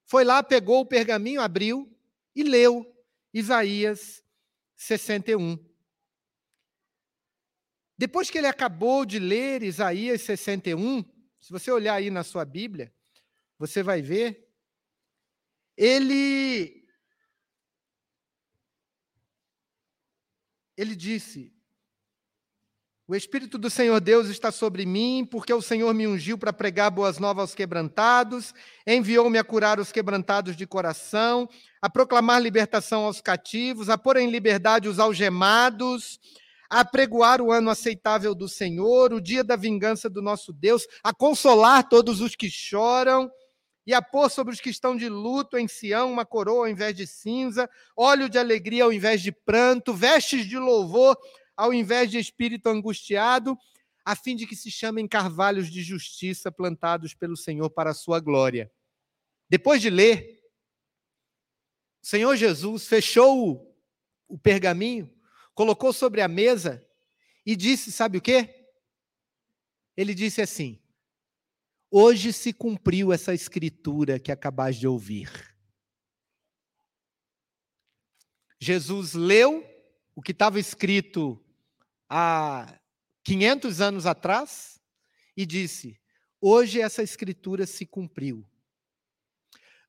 [0.06, 1.92] foi lá, pegou o pergaminho, abriu
[2.32, 2.86] e leu
[3.32, 4.23] Isaías
[4.76, 5.58] 61.
[7.96, 11.02] Depois que ele acabou de ler Isaías 61,
[11.40, 12.92] se você olhar aí na sua Bíblia,
[13.58, 14.50] você vai ver,
[15.76, 16.84] ele
[20.76, 21.53] ele disse:
[23.06, 26.90] O Espírito do Senhor Deus está sobre mim, porque o Senhor me ungiu para pregar
[26.90, 28.54] boas novas aos quebrantados,
[28.86, 31.46] enviou-me a curar os quebrantados de coração,
[31.82, 36.18] a proclamar libertação aos cativos, a pôr em liberdade os algemados,
[36.70, 41.12] a pregoar o ano aceitável do Senhor, o dia da vingança do nosso Deus, a
[41.12, 43.30] consolar todos os que choram
[43.86, 46.96] e a pôr sobre os que estão de luto em Sião uma coroa ao invés
[46.96, 51.18] de cinza, óleo de alegria ao invés de pranto, vestes de louvor
[51.56, 53.56] ao invés de espírito angustiado,
[54.04, 58.20] a fim de que se chamem carvalhos de justiça plantados pelo Senhor para a sua
[58.20, 58.70] glória.
[59.48, 60.42] Depois de ler,
[62.02, 63.74] o Senhor Jesus fechou
[64.28, 65.12] o pergaminho,
[65.54, 66.86] colocou sobre a mesa
[67.46, 68.68] e disse: Sabe o quê?
[69.96, 70.82] Ele disse assim:
[71.90, 75.54] Hoje se cumpriu essa escritura que acabais de ouvir.
[78.60, 79.64] Jesus leu
[80.14, 81.43] o que estava escrito
[82.16, 82.78] há
[83.24, 84.80] 500 anos atrás
[85.36, 86.00] e disse:
[86.40, 88.48] Hoje essa escritura se cumpriu.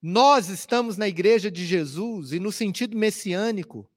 [0.02, 3.90] Nós estamos na igreja de Jesus e no sentido messiânico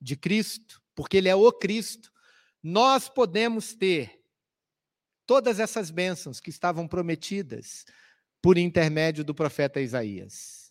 [0.00, 2.12] de Cristo, porque ele é o Cristo,
[2.60, 4.24] nós podemos ter
[5.24, 7.84] todas essas bênçãos que estavam prometidas
[8.40, 10.61] por intermédio do profeta Isaías.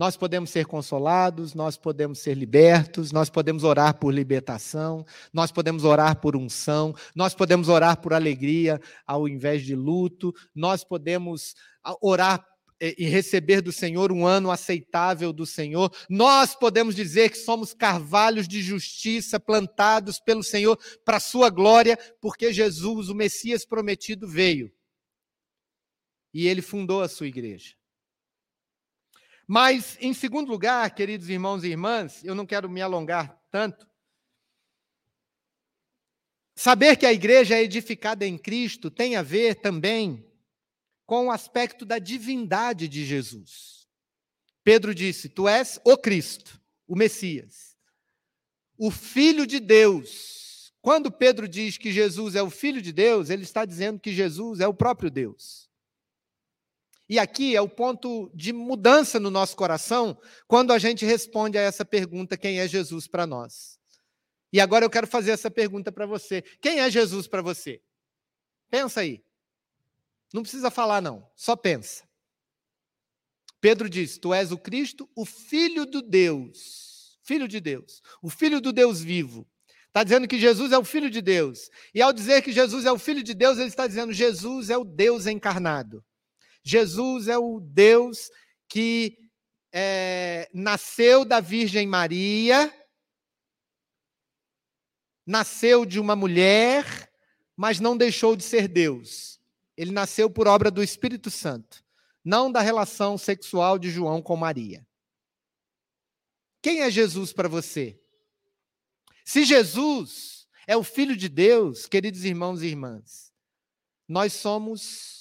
[0.00, 5.84] Nós podemos ser consolados, nós podemos ser libertos, nós podemos orar por libertação, nós podemos
[5.84, 11.94] orar por unção, nós podemos orar por alegria ao invés de luto, nós podemos ah,
[12.00, 12.42] orar
[12.80, 15.94] e receber do Senhor um ano aceitável do Senhor.
[16.08, 22.54] Nós podemos dizer que somos carvalhos de justiça plantados pelo Senhor para sua glória, porque
[22.54, 24.72] Jesus, o Messias prometido, veio.
[26.32, 27.78] E ele fundou a sua igreja.
[29.52, 33.84] Mas, em segundo lugar, queridos irmãos e irmãs, eu não quero me alongar tanto.
[36.54, 40.24] Saber que a igreja é edificada em Cristo tem a ver também
[41.04, 43.88] com o aspecto da divindade de Jesus.
[44.62, 47.76] Pedro disse: Tu és o Cristo, o Messias,
[48.78, 50.72] o Filho de Deus.
[50.80, 54.60] Quando Pedro diz que Jesus é o Filho de Deus, ele está dizendo que Jesus
[54.60, 55.69] é o próprio Deus.
[57.10, 61.60] E aqui é o ponto de mudança no nosso coração quando a gente responde a
[61.60, 63.80] essa pergunta: quem é Jesus para nós?
[64.52, 67.82] E agora eu quero fazer essa pergunta para você: quem é Jesus para você?
[68.70, 69.24] Pensa aí.
[70.32, 72.08] Não precisa falar, não, só pensa.
[73.60, 78.60] Pedro diz: Tu és o Cristo, o Filho do Deus, Filho de Deus, o Filho
[78.60, 79.44] do Deus vivo.
[79.88, 81.70] Está dizendo que Jesus é o Filho de Deus.
[81.92, 84.78] E ao dizer que Jesus é o Filho de Deus, ele está dizendo: Jesus é
[84.78, 86.04] o Deus encarnado.
[86.62, 88.30] Jesus é o Deus
[88.68, 89.18] que
[89.72, 92.72] é, nasceu da Virgem Maria,
[95.26, 97.10] nasceu de uma mulher,
[97.56, 99.40] mas não deixou de ser Deus.
[99.76, 101.84] Ele nasceu por obra do Espírito Santo,
[102.24, 104.86] não da relação sexual de João com Maria.
[106.62, 107.98] Quem é Jesus para você?
[109.24, 113.32] Se Jesus é o Filho de Deus, queridos irmãos e irmãs,
[114.06, 115.19] nós somos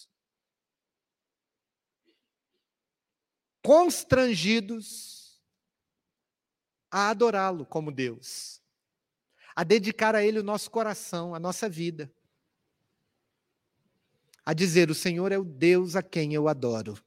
[3.63, 5.39] constrangidos
[6.91, 8.61] a adorá-lo como Deus,
[9.55, 12.11] a dedicar a Ele o nosso coração, a nossa vida
[14.49, 16.97] a dizer: O Senhor é o Deus a quem eu adoro.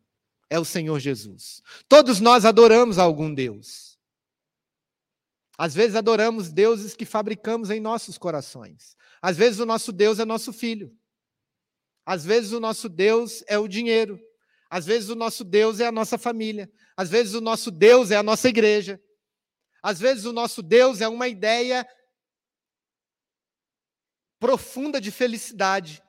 [0.48, 1.60] É o Senhor Jesus.
[1.88, 3.98] Todos nós adoramos algum Deus.
[5.58, 8.96] Às vezes adoramos deuses que fabricamos em nossos corações.
[9.20, 10.96] Às vezes o nosso Deus é nosso filho.
[12.06, 14.20] Às vezes o nosso Deus é o dinheiro.
[14.72, 16.72] Às vezes o nosso Deus é a nossa família.
[16.96, 18.98] Às vezes o nosso Deus é a nossa igreja.
[19.82, 21.86] Às vezes o nosso Deus é uma ideia
[24.40, 26.02] profunda de felicidade.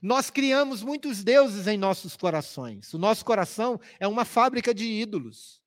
[0.00, 2.94] Nós criamos muitos deuses em nossos corações.
[2.94, 5.60] O nosso coração é uma fábrica de ídolos.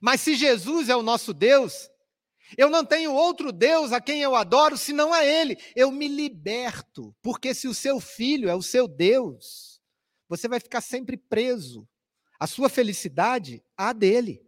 [0.00, 1.90] Mas se Jesus é o nosso Deus,
[2.56, 5.58] eu não tenho outro Deus a quem eu adoro senão a Ele.
[5.76, 9.75] Eu me liberto, porque se o seu filho é o seu Deus,
[10.28, 11.88] você vai ficar sempre preso.
[12.38, 14.46] A sua felicidade, a dele.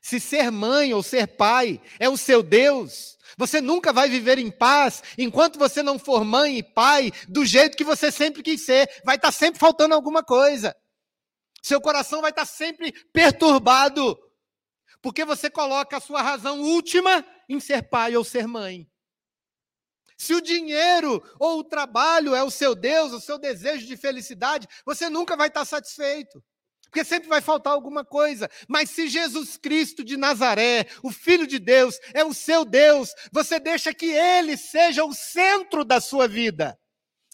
[0.00, 4.50] Se ser mãe ou ser pai é o seu Deus, você nunca vai viver em
[4.50, 8.88] paz enquanto você não for mãe e pai do jeito que você sempre quis ser.
[9.04, 10.74] Vai estar sempre faltando alguma coisa.
[11.62, 14.18] Seu coração vai estar sempre perturbado,
[15.02, 18.88] porque você coloca a sua razão última em ser pai ou ser mãe.
[20.18, 24.66] Se o dinheiro ou o trabalho é o seu Deus, o seu desejo de felicidade,
[24.84, 26.42] você nunca vai estar satisfeito.
[26.82, 28.50] Porque sempre vai faltar alguma coisa.
[28.66, 33.60] Mas se Jesus Cristo de Nazaré, o Filho de Deus, é o seu Deus, você
[33.60, 36.78] deixa que ele seja o centro da sua vida.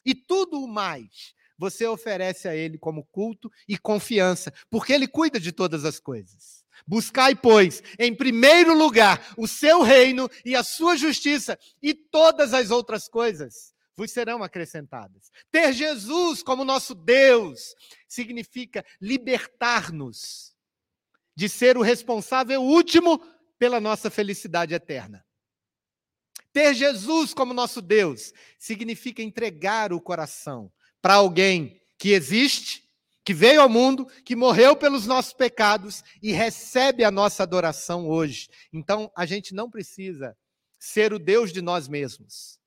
[0.04, 5.38] E tudo o mais você oferece a ele como culto e confiança, porque ele cuida
[5.38, 6.63] de todas as coisas.
[6.86, 12.70] Buscai, pois, em primeiro lugar o seu reino e a sua justiça, e todas as
[12.70, 15.30] outras coisas vos serão acrescentadas.
[15.50, 17.74] Ter Jesus como nosso Deus
[18.08, 20.54] significa libertar-nos
[21.34, 23.18] de ser o responsável último
[23.58, 25.24] pela nossa felicidade eterna.
[26.52, 30.72] Ter Jesus como nosso Deus significa entregar o coração
[31.02, 32.83] para alguém que existe
[33.24, 38.48] que veio ao mundo, que morreu pelos nossos pecados e recebe a nossa adoração hoje.
[38.72, 40.36] Então, a gente não precisa
[40.78, 42.58] ser o Deus de nós mesmos.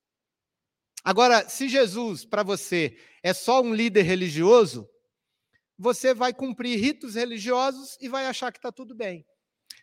[1.03, 4.89] Agora, se Jesus, para você, é só um líder religioso,
[5.77, 9.23] você vai cumprir ritos religiosos e vai achar que está tudo bem.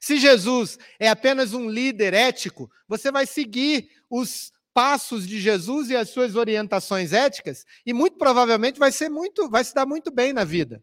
[0.00, 5.96] Se Jesus é apenas um líder ético, você vai seguir os passos de Jesus e
[5.96, 10.32] as suas orientações éticas e muito provavelmente vai ser muito, vai se dar muito bem
[10.32, 10.82] na vida.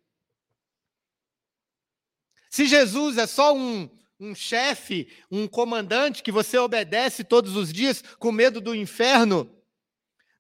[2.50, 3.90] Se Jesus é só um,
[4.20, 9.54] um chefe, um comandante que você obedece todos os dias com medo do inferno,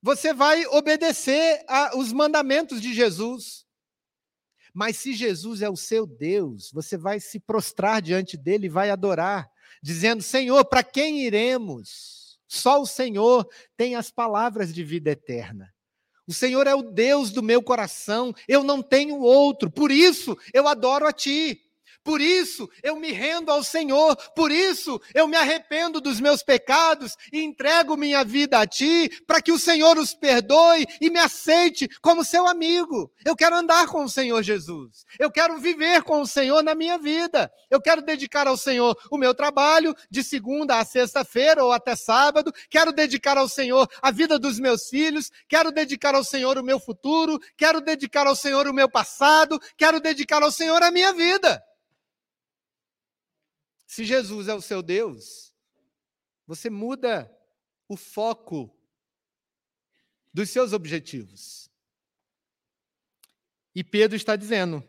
[0.01, 3.65] você vai obedecer aos mandamentos de Jesus.
[4.73, 8.89] Mas se Jesus é o seu Deus, você vai se prostrar diante dele e vai
[8.89, 9.51] adorar,
[9.83, 12.20] dizendo: Senhor, para quem iremos?
[12.53, 13.47] Só o Senhor
[13.77, 15.73] tem as palavras de vida eterna.
[16.27, 20.67] O Senhor é o Deus do meu coração, eu não tenho outro, por isso eu
[20.67, 21.61] adoro a Ti.
[22.03, 27.15] Por isso eu me rendo ao Senhor, por isso eu me arrependo dos meus pecados
[27.31, 31.87] e entrego minha vida a Ti, para que o Senhor os perdoe e me aceite
[32.01, 33.11] como seu amigo.
[33.23, 36.97] Eu quero andar com o Senhor Jesus, eu quero viver com o Senhor na minha
[36.97, 41.95] vida, eu quero dedicar ao Senhor o meu trabalho de segunda a sexta-feira ou até
[41.95, 46.63] sábado, quero dedicar ao Senhor a vida dos meus filhos, quero dedicar ao Senhor o
[46.63, 51.13] meu futuro, quero dedicar ao Senhor o meu passado, quero dedicar ao Senhor a minha
[51.13, 51.61] vida.
[53.91, 55.53] Se Jesus é o seu Deus,
[56.47, 57.29] você muda
[57.89, 58.73] o foco
[60.33, 61.69] dos seus objetivos.
[63.75, 64.81] E Pedro está dizendo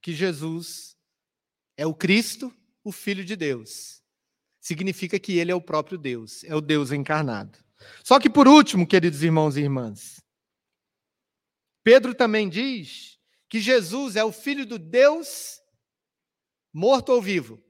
[0.00, 0.96] que Jesus
[1.76, 2.50] é o Cristo,
[2.82, 4.02] o Filho de Deus.
[4.58, 7.62] Significa que ele é o próprio Deus, é o Deus encarnado.
[8.02, 10.24] Só que, por último, queridos irmãos e irmãs,
[11.84, 15.60] Pedro também diz que Jesus é o Filho do Deus
[16.72, 17.65] morto ou vivo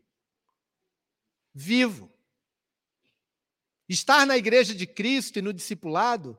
[1.57, 2.13] vivo.
[3.89, 6.39] Estar na igreja de Cristo e no discipulado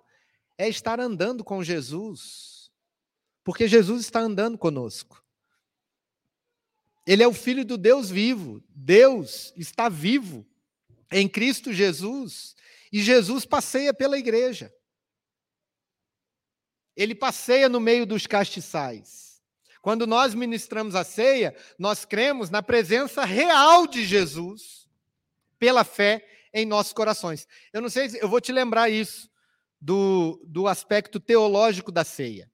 [0.58, 2.72] é estar andando com Jesus,
[3.44, 5.24] porque Jesus está andando conosco.
[7.06, 8.62] Ele é o Filho do Deus vivo.
[8.70, 10.46] Deus está vivo
[11.12, 12.56] em Cristo Jesus
[12.92, 14.72] e Jesus passeia pela igreja.
[16.96, 19.42] Ele passeia no meio dos castiçais.
[19.82, 24.87] Quando nós ministramos a ceia, nós cremos na presença real de Jesus
[25.60, 27.48] pela fé em nossos corações.
[27.72, 29.30] Eu não sei, eu vou te lembrar isso
[29.80, 32.52] do, do aspecto teológico da ceia.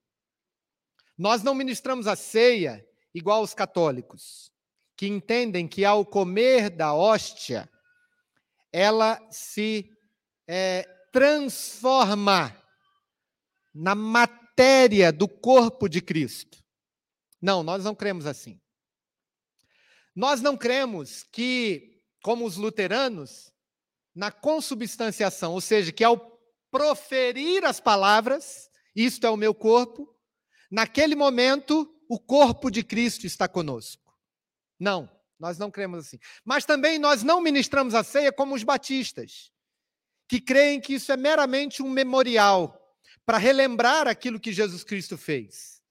[1.17, 4.51] Nós não ministramos a ceia igual os católicos,
[4.97, 7.69] que entendem que ao comer da hóstia,
[8.71, 9.89] ela se
[10.47, 12.59] é, transforma
[13.73, 16.63] na matéria do corpo de Cristo.
[17.41, 18.59] Não, nós não cremos assim.
[20.15, 21.92] Nós não cremos que
[22.23, 23.53] como os luteranos,
[24.15, 26.17] na consubstanciação, ou seja, que ao
[26.71, 30.09] proferir as palavras, isto é o meu corpo,
[30.71, 34.17] naquele momento o corpo de Cristo está conosco.
[34.79, 36.17] Não, nós não cremos assim.
[36.45, 39.51] Mas também nós não ministramos a ceia como os batistas,
[40.27, 42.79] que creem que isso é meramente um memorial
[43.25, 45.83] para relembrar aquilo que Jesus Cristo fez.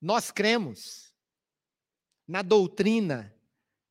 [0.00, 1.14] Nós cremos
[2.26, 3.34] na doutrina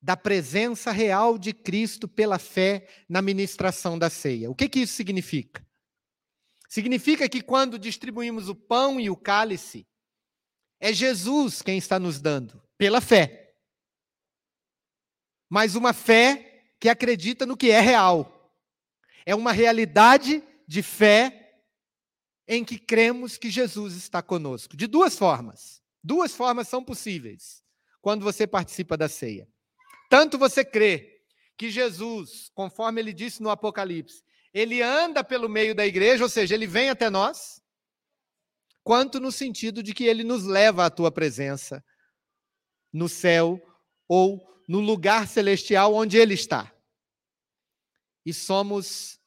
[0.01, 4.49] da presença real de Cristo pela fé na ministração da ceia.
[4.49, 5.65] O que, que isso significa?
[6.69, 9.87] Significa que quando distribuímos o pão e o cálice,
[10.79, 13.55] é Jesus quem está nos dando, pela fé.
[15.49, 18.53] mas uma fé que acredita no que é real.
[19.25, 21.63] É uma realidade de fé
[22.47, 24.77] em que cremos que Jesus está conosco.
[24.77, 25.81] De duas formas.
[26.03, 27.63] Duas formas são possíveis
[28.01, 29.47] quando você participa da ceia.
[30.10, 31.22] Tanto você crê
[31.58, 36.55] que Jesus, conforme ele disse no Apocalipse, ele anda pelo meio da igreja, ou seja,
[36.55, 37.62] ele vem até nós,
[38.84, 41.84] quanto no sentido de que ele nos leva à tua presença
[42.93, 43.62] no céu
[44.08, 46.74] ou no lugar celestial onde ele está.
[48.26, 49.20] E somos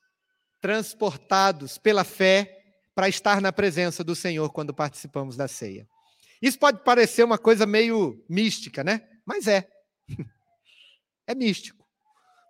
[0.61, 2.59] transportados pela fé
[2.95, 5.89] para estar na presença do Senhor quando participamos da ceia.
[6.41, 9.09] Isso pode parecer uma coisa meio mística, né?
[9.25, 9.69] Mas é.
[11.31, 11.87] É místico.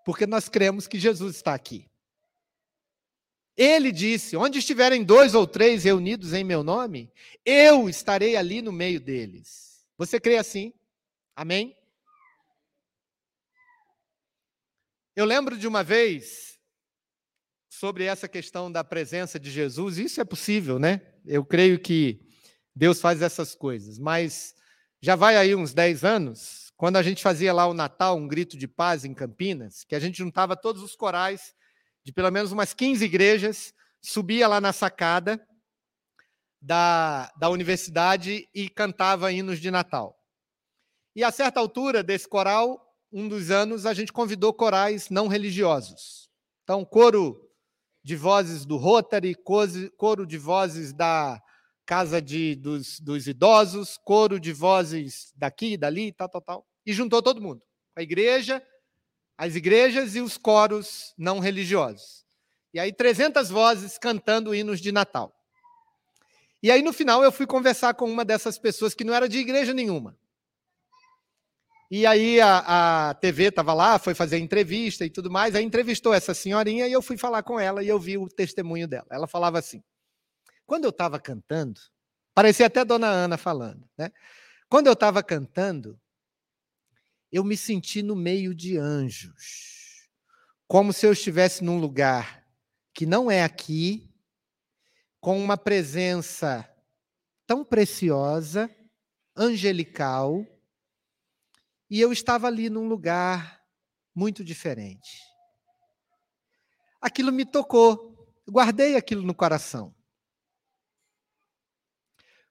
[0.07, 1.87] Porque nós cremos que Jesus está aqui.
[3.55, 7.13] Ele disse: Onde estiverem dois ou três reunidos em meu nome,
[7.45, 9.85] eu estarei ali no meio deles.
[9.99, 10.73] Você crê assim?
[11.37, 11.77] Amém?
[15.15, 16.59] Eu lembro de uma vez
[17.69, 21.03] sobre essa questão da presença de Jesus, isso é possível, né?
[21.27, 22.27] Eu creio que
[22.75, 24.55] Deus faz essas coisas, mas
[25.03, 28.57] já vai aí uns 10 anos, quando a gente fazia lá o Natal, um grito
[28.57, 31.55] de paz em Campinas, que a gente juntava todos os corais
[32.03, 35.39] de pelo menos umas 15 igrejas, subia lá na sacada
[36.59, 40.19] da, da universidade e cantava hinos de Natal.
[41.15, 42.81] E a certa altura desse coral,
[43.13, 46.31] um dos anos, a gente convidou corais não religiosos.
[46.65, 47.47] Então, coro
[48.03, 49.37] de vozes do Rotary,
[49.99, 51.43] coro de vozes da
[51.85, 56.70] Casa de, dos, dos Idosos, coro de vozes daqui, dali, tal, tal, tal.
[56.85, 57.63] E juntou todo mundo.
[57.95, 58.63] A igreja,
[59.37, 62.25] as igrejas e os coros não religiosos.
[62.73, 65.35] E aí 300 vozes cantando hinos de Natal.
[66.63, 69.39] E aí no final eu fui conversar com uma dessas pessoas que não era de
[69.39, 70.17] igreja nenhuma.
[71.91, 76.15] E aí a, a TV estava lá, foi fazer entrevista e tudo mais, aí entrevistou
[76.15, 79.07] essa senhorinha e eu fui falar com ela e eu vi o testemunho dela.
[79.11, 79.83] Ela falava assim:
[80.65, 81.81] quando eu estava cantando,
[82.33, 84.13] parecia até Dona Ana falando, né?
[84.69, 85.99] Quando eu estava cantando,
[87.33, 90.09] eu me senti no meio de anjos,
[90.67, 92.45] como se eu estivesse num lugar
[92.93, 94.13] que não é aqui,
[95.21, 96.69] com uma presença
[97.47, 98.75] tão preciosa,
[99.37, 100.45] angelical,
[101.89, 103.61] e eu estava ali num lugar
[104.15, 105.19] muito diferente.
[107.01, 109.95] Aquilo me tocou, guardei aquilo no coração.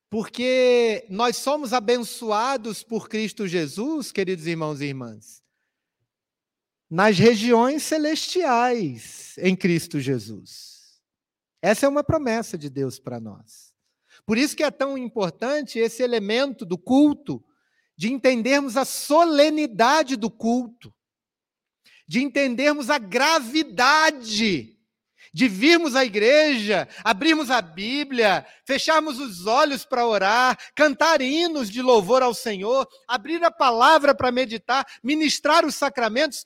[0.09, 5.43] Porque nós somos abençoados por Cristo Jesus, queridos irmãos e irmãs,
[6.89, 10.99] nas regiões celestiais em Cristo Jesus.
[11.61, 13.71] Essa é uma promessa de Deus para nós.
[14.25, 17.43] Por isso que é tão importante esse elemento do culto
[17.95, 20.93] de entendermos a solenidade do culto,
[22.07, 24.78] de entendermos a gravidade
[25.33, 31.81] de virmos à igreja, abrirmos a Bíblia, fecharmos os olhos para orar, cantar hinos de
[31.81, 36.45] louvor ao Senhor, abrir a palavra para meditar, ministrar os sacramentos,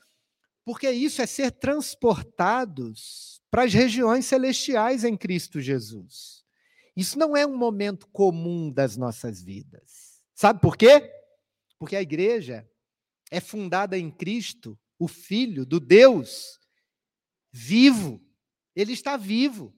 [0.66, 6.44] porque isso é ser transportados para as regiões celestiais em Cristo Jesus.
[6.96, 10.22] Isso não é um momento comum das nossas vidas.
[10.34, 11.12] Sabe por quê?
[11.80, 12.68] Porque a igreja
[13.32, 16.60] é fundada em Cristo, o Filho do Deus
[17.54, 18.20] vivo.
[18.76, 19.74] Ele está vivo,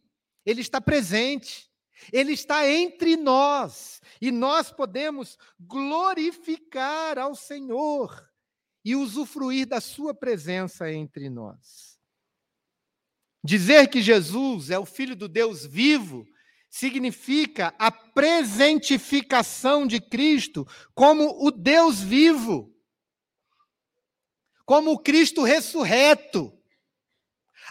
[0.45, 1.69] ele está presente,
[2.11, 8.29] ele está entre nós e nós podemos glorificar ao Senhor
[8.83, 11.99] e usufruir da sua presença entre nós.
[13.43, 16.25] Dizer que Jesus é o Filho do Deus vivo
[16.69, 22.75] significa a presentificação de Cristo como o Deus vivo,
[24.65, 26.51] como o Cristo ressurreto.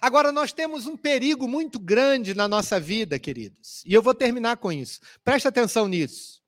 [0.05, 4.59] Agora, nós temos um perigo muito grande na nossa vida, queridos, e eu vou terminar
[4.59, 5.01] com isso.
[5.25, 6.43] Presta atenção nisso.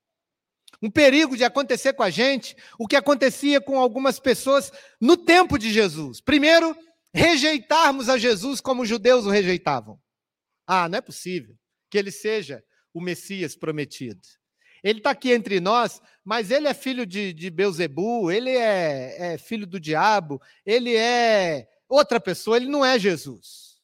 [0.83, 5.59] Um perigo de acontecer com a gente o que acontecia com algumas pessoas no tempo
[5.59, 6.21] de Jesus.
[6.21, 6.77] Primeiro,
[7.15, 9.99] rejeitarmos a Jesus como os judeus o rejeitavam.
[10.67, 11.57] Ah, não é possível
[11.89, 14.21] que ele seja o Messias prometido.
[14.85, 19.39] Ele está aqui entre nós, mas ele é filho de, de Beuzebu, ele é, é
[19.39, 23.81] filho do diabo, ele é outra pessoa, ele não é Jesus.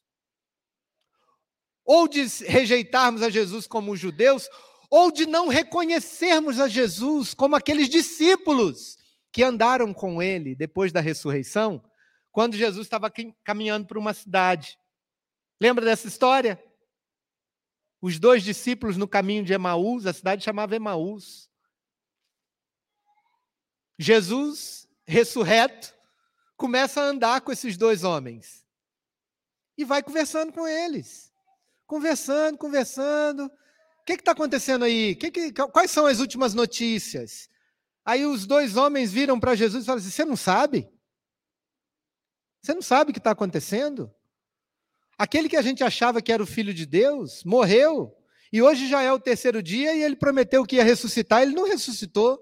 [1.85, 4.49] Ou de rejeitarmos a Jesus como judeus,
[4.89, 8.97] ou de não reconhecermos a Jesus como aqueles discípulos
[9.31, 11.83] que andaram com ele depois da ressurreição,
[12.31, 13.11] quando Jesus estava
[13.43, 14.77] caminhando para uma cidade.
[15.59, 16.61] Lembra dessa história?
[18.03, 21.49] os dois discípulos no caminho de Emaús, a cidade chamava Emaús.
[23.97, 25.92] Jesus, ressurreto,
[26.63, 28.65] começa a andar com esses dois homens.
[29.77, 31.29] E vai conversando com eles.
[31.85, 33.47] Conversando, conversando.
[33.47, 35.13] O que está acontecendo aí?
[35.13, 37.49] Que que, quais são as últimas notícias?
[38.05, 40.89] Aí os dois homens viram para Jesus e falaram assim: Você não sabe?
[42.61, 44.09] Você não sabe o que está acontecendo?
[45.17, 48.17] Aquele que a gente achava que era o filho de Deus morreu.
[48.53, 51.67] E hoje já é o terceiro dia e ele prometeu que ia ressuscitar, ele não
[51.67, 52.39] ressuscitou.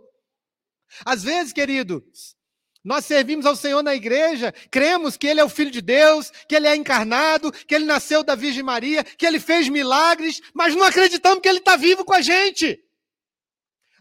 [1.03, 2.35] Às vezes, queridos,
[2.83, 6.55] nós servimos ao Senhor na igreja, cremos que Ele é o Filho de Deus, que
[6.55, 10.83] Ele é encarnado, que Ele nasceu da Virgem Maria, que Ele fez milagres, mas não
[10.83, 12.83] acreditamos que Ele está vivo com a gente.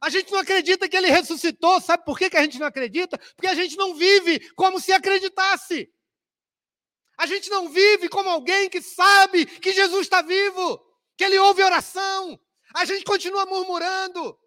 [0.01, 1.78] A gente não acredita que Ele ressuscitou.
[1.81, 3.18] Sabe por que, a gente não acredita?
[3.37, 5.93] Porque a gente não vive como se acreditasse.
[7.18, 10.81] A gente não vive como alguém que sabe que Jesus está vivo,
[11.18, 12.41] que Ele ouve oração.
[12.74, 14.39] A gente continua murmurando.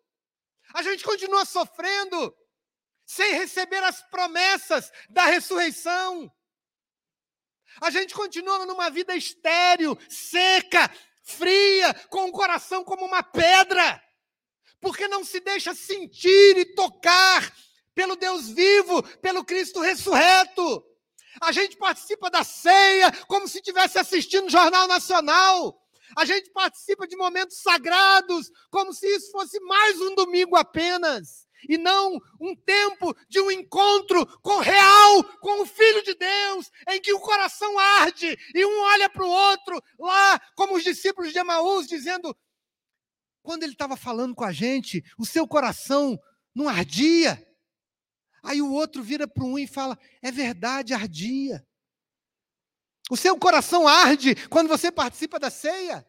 [0.74, 2.36] A gente continua sofrendo
[3.06, 6.32] sem receber as promessas da ressurreição.
[7.82, 10.92] A gente continua numa vida estéril, seca,
[11.24, 14.02] fria, com o coração como uma pedra,
[14.80, 17.52] porque não se deixa sentir e tocar
[17.96, 20.84] pelo Deus vivo, pelo Cristo ressurreto.
[21.42, 25.80] A gente participa da ceia como se estivesse assistindo o Jornal Nacional.
[26.16, 31.78] A gente participa de momentos sagrados como se isso fosse mais um domingo apenas e
[31.78, 37.14] não um tempo de um encontro com real, com o Filho de Deus, em que
[37.14, 41.88] o coração arde e um olha para o outro, lá como os discípulos de Emaús,
[41.88, 42.36] dizendo:
[43.42, 46.18] quando ele estava falando com a gente, o seu coração
[46.56, 47.46] não ardia.
[48.42, 51.66] Aí o outro vira para um e fala: é verdade, ardia.
[53.10, 56.06] O seu coração arde quando você participa da ceia.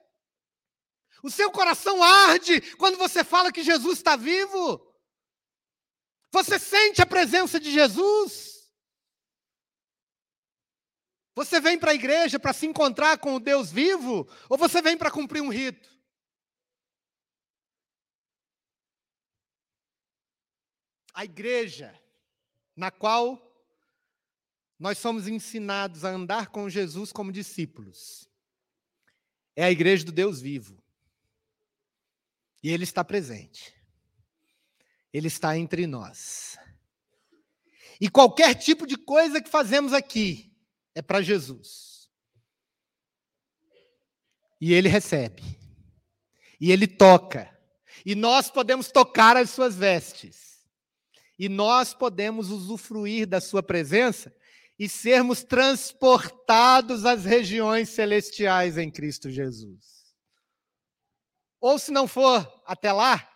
[1.22, 4.83] O seu coração arde quando você fala que Jesus está vivo.
[6.34, 8.68] Você sente a presença de Jesus?
[11.32, 14.28] Você vem para a igreja para se encontrar com o Deus vivo?
[14.48, 15.88] Ou você vem para cumprir um rito?
[21.12, 21.96] A igreja
[22.74, 23.40] na qual
[24.76, 28.28] nós somos ensinados a andar com Jesus como discípulos
[29.54, 30.82] é a igreja do Deus vivo.
[32.60, 33.73] E Ele está presente.
[35.14, 36.58] Ele está entre nós.
[38.00, 40.52] E qualquer tipo de coisa que fazemos aqui
[40.92, 42.10] é para Jesus.
[44.60, 45.42] E ele recebe.
[46.60, 47.48] E ele toca.
[48.04, 50.66] E nós podemos tocar as suas vestes.
[51.38, 54.34] E nós podemos usufruir da sua presença
[54.76, 60.12] e sermos transportados às regiões celestiais em Cristo Jesus.
[61.60, 63.33] Ou se não for até lá,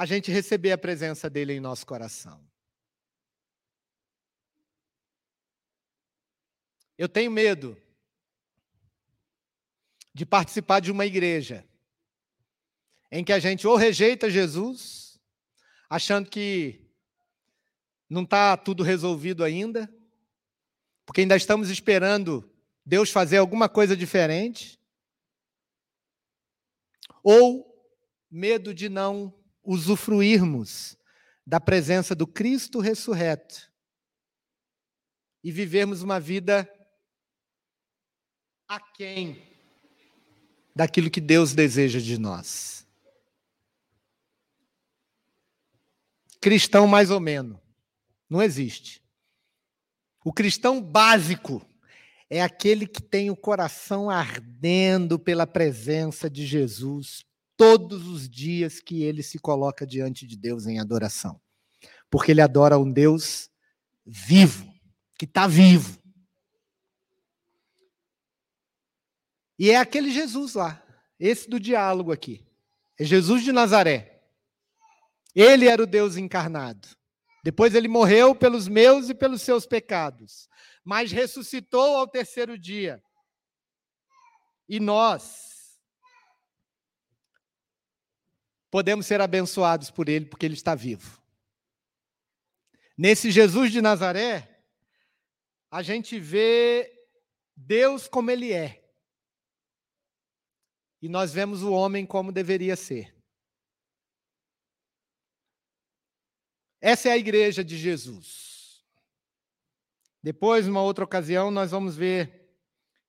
[0.00, 2.42] a gente receber a presença dele em nosso coração.
[6.96, 7.76] Eu tenho medo
[10.14, 11.68] de participar de uma igreja
[13.12, 15.20] em que a gente ou rejeita Jesus,
[15.86, 16.90] achando que
[18.08, 19.86] não está tudo resolvido ainda,
[21.04, 22.50] porque ainda estamos esperando
[22.86, 24.80] Deus fazer alguma coisa diferente,
[27.22, 27.70] ou
[28.30, 29.38] medo de não
[29.70, 30.98] usufruirmos
[31.46, 33.70] da presença do Cristo ressurreto
[35.44, 36.68] e vivermos uma vida
[38.66, 39.40] aquém
[40.74, 42.84] daquilo que Deus deseja de nós.
[46.40, 47.56] Cristão mais ou menos,
[48.28, 49.00] não existe.
[50.24, 51.64] O cristão básico
[52.28, 57.24] é aquele que tem o coração ardendo pela presença de Jesus
[57.60, 61.38] todos os dias que ele se coloca diante de Deus em adoração.
[62.08, 63.50] Porque ele adora um Deus
[64.02, 64.72] vivo,
[65.18, 66.00] que está vivo.
[69.58, 70.82] E é aquele Jesus lá,
[71.18, 72.42] esse do diálogo aqui.
[72.98, 74.24] É Jesus de Nazaré.
[75.34, 76.88] Ele era o Deus encarnado.
[77.44, 80.48] Depois ele morreu pelos meus e pelos seus pecados,
[80.82, 83.02] mas ressuscitou ao terceiro dia.
[84.66, 85.49] E nós,
[88.70, 91.20] podemos ser abençoados por Ele, porque Ele está vivo.
[92.96, 94.62] Nesse Jesus de Nazaré,
[95.70, 97.06] a gente vê
[97.56, 98.80] Deus como Ele é.
[101.02, 103.14] E nós vemos o homem como deveria ser.
[106.80, 108.84] Essa é a igreja de Jesus.
[110.22, 112.54] Depois, numa outra ocasião, nós vamos ver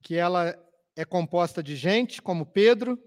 [0.02, 0.58] que ela
[0.96, 2.98] é composta de gente, como Pedro,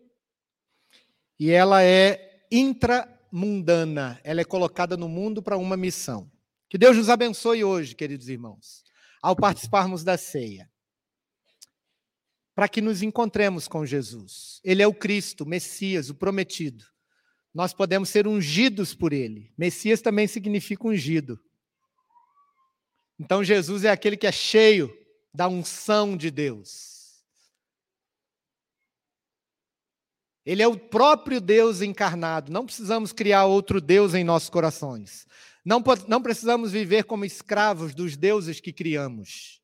[1.38, 6.30] e ela é intramundana, ela é colocada no mundo para uma missão.
[6.68, 8.82] Que Deus nos abençoe hoje, queridos irmãos,
[9.22, 10.70] ao participarmos da ceia.
[12.54, 14.60] Para que nos encontremos com Jesus.
[14.62, 16.84] Ele é o Cristo, o Messias, o prometido.
[17.52, 19.52] Nós podemos ser ungidos por ele.
[19.58, 21.38] Messias também significa ungido.
[23.18, 24.92] Então Jesus é aquele que é cheio
[25.32, 26.93] da unção de Deus.
[30.44, 32.52] Ele é o próprio Deus encarnado.
[32.52, 35.26] Não precisamos criar outro Deus em nossos corações.
[35.64, 39.62] Não, não precisamos viver como escravos dos deuses que criamos.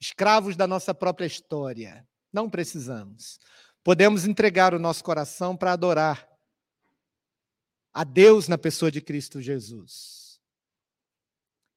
[0.00, 2.08] Escravos da nossa própria história.
[2.32, 3.38] Não precisamos.
[3.84, 6.26] Podemos entregar o nosso coração para adorar
[7.92, 10.40] a Deus na pessoa de Cristo Jesus.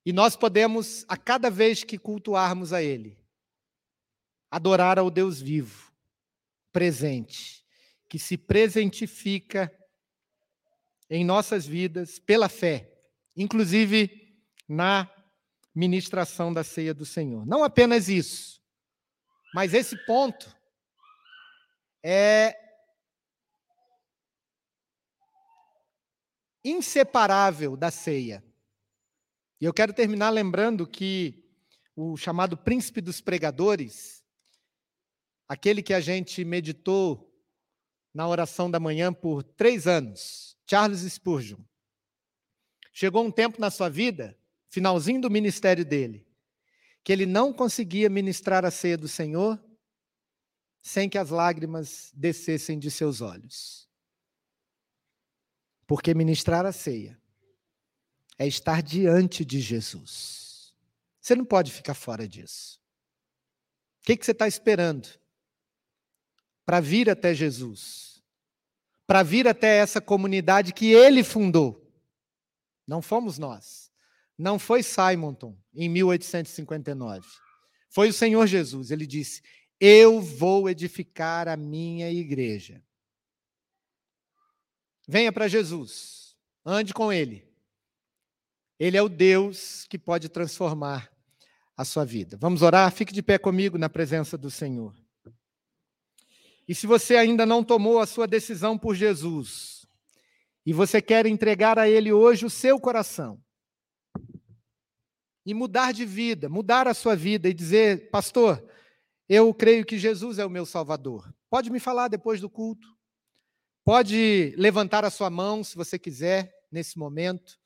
[0.05, 3.17] E nós podemos, a cada vez que cultuarmos a Ele,
[4.49, 5.88] adorar ao Deus vivo,
[6.71, 7.65] presente,
[8.07, 9.71] que se presentifica
[11.09, 12.91] em nossas vidas pela fé,
[13.35, 15.09] inclusive na
[15.73, 17.45] ministração da ceia do Senhor.
[17.45, 18.61] Não apenas isso,
[19.53, 20.55] mas esse ponto
[22.03, 22.55] é
[26.63, 28.43] inseparável da ceia.
[29.59, 31.45] E eu quero terminar lembrando que
[31.95, 34.18] o chamado príncipe dos pregadores,
[35.49, 37.27] aquele que a gente meditou
[38.13, 41.59] na oração da manhã por três anos, Charles Spurgeon.
[42.93, 44.37] Chegou um tempo na sua vida,
[44.69, 46.27] finalzinho do ministério dele,
[47.03, 49.59] que ele não conseguia ministrar a ceia do Senhor
[50.81, 53.89] sem que as lágrimas descessem de seus olhos.
[55.87, 57.19] Porque ministrar a ceia
[58.37, 60.75] é estar diante de Jesus.
[61.19, 62.79] Você não pode ficar fora disso.
[64.01, 65.19] O que, que você está esperando
[66.69, 68.09] para vir até Jesus?
[69.09, 71.91] para vir até essa comunidade que ele fundou.
[72.85, 73.91] Não fomos nós.
[74.37, 77.27] Não foi Simonton em 1859.
[77.89, 78.91] Foi o Senhor Jesus.
[78.91, 79.41] Ele disse:
[79.79, 82.83] Eu vou edificar a minha igreja.
[85.07, 86.37] Venha para Jesus.
[86.63, 87.51] Ande com ele.
[88.79, 91.11] Ele é o Deus que pode transformar
[91.75, 92.37] a sua vida.
[92.37, 92.91] Vamos orar?
[92.91, 94.93] Fique de pé comigo na presença do Senhor.
[96.69, 99.87] E se você ainda não tomou a sua decisão por Jesus,
[100.63, 103.43] e você quer entregar a Ele hoje o seu coração,
[105.43, 108.63] e mudar de vida, mudar a sua vida e dizer, pastor,
[109.27, 111.33] eu creio que Jesus é o meu Salvador.
[111.49, 112.87] Pode me falar depois do culto.
[113.83, 117.59] Pode levantar a sua mão, se você quiser, nesse momento,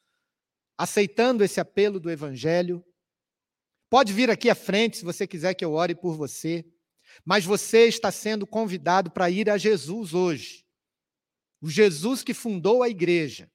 [0.77, 2.81] aceitando esse apelo do Evangelho.
[3.89, 6.65] Pode vir aqui à frente, se você quiser que eu ore por você.
[7.26, 10.66] Mas você está sendo convidado para ir a Jesus hoje.
[11.61, 13.49] O Jesus que fundou a igreja.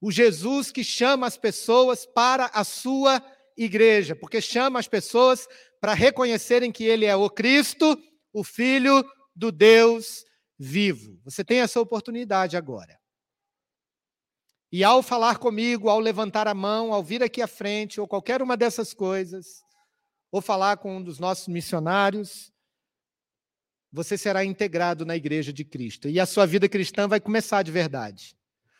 [0.00, 3.22] O Jesus que chama as pessoas para a sua
[3.56, 5.48] igreja, porque chama as pessoas
[5.80, 8.00] para reconhecerem que ele é o Cristo,
[8.32, 10.24] o Filho do Deus
[10.58, 11.20] vivo.
[11.24, 12.98] Você tem essa oportunidade agora.
[14.70, 18.42] E ao falar comigo, ao levantar a mão, ao vir aqui à frente, ou qualquer
[18.42, 19.62] uma dessas coisas,
[20.30, 22.52] ou falar com um dos nossos missionários,
[23.92, 26.08] você será integrado na igreja de Cristo.
[26.08, 28.36] E a sua vida cristã vai começar de verdade.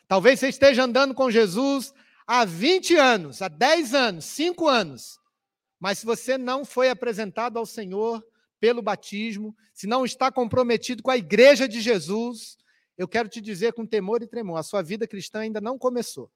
[0.07, 1.93] Talvez você esteja andando com Jesus
[2.25, 5.19] há 20 anos, há 10 anos, 5 anos.
[5.79, 8.23] Mas se você não foi apresentado ao Senhor
[8.59, 12.57] pelo batismo, se não está comprometido com a igreja de Jesus,
[12.97, 16.29] eu quero te dizer com temor e tremor, a sua vida cristã ainda não começou.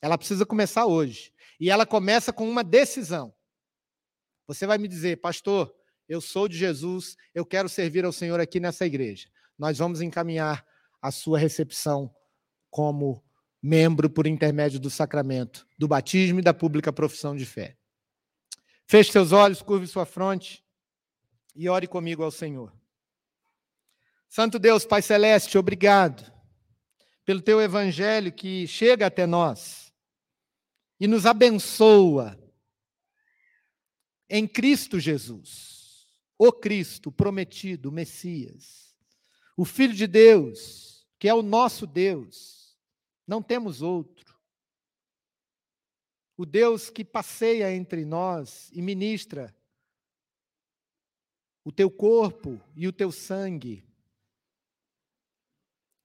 [0.00, 1.32] Ela precisa começar hoje.
[1.58, 3.34] E ela começa com uma decisão.
[4.48, 5.72] Você vai me dizer, pastor,
[6.08, 9.28] eu sou de Jesus, eu quero servir ao Senhor aqui nessa igreja.
[9.58, 10.66] Nós vamos encaminhar
[11.02, 12.10] a sua recepção
[12.70, 13.22] como
[13.62, 17.76] membro por intermédio do sacramento do batismo e da pública profissão de fé.
[18.86, 20.64] Feche seus olhos, curve sua fronte
[21.54, 22.72] e ore comigo ao Senhor.
[24.30, 26.32] Santo Deus, Pai Celeste, obrigado
[27.22, 29.92] pelo teu evangelho que chega até nós
[30.98, 32.38] e nos abençoa
[34.28, 36.06] em Cristo Jesus,
[36.38, 38.94] o Cristo prometido, o Messias,
[39.56, 42.78] o Filho de Deus, que é o nosso Deus,
[43.26, 44.38] não temos outro.
[46.36, 49.54] O Deus que passeia entre nós e ministra
[51.64, 53.84] o teu corpo e o teu sangue,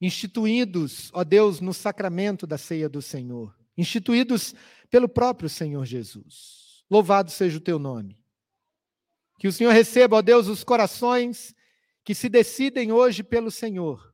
[0.02, 4.54] instituídos, ó Deus, no sacramento da ceia do Senhor, instituídos
[4.90, 6.73] pelo próprio Senhor Jesus.
[6.94, 8.24] Louvado seja o teu nome.
[9.40, 11.56] Que o Senhor receba, ó Deus, os corações
[12.04, 14.14] que se decidem hoje pelo Senhor.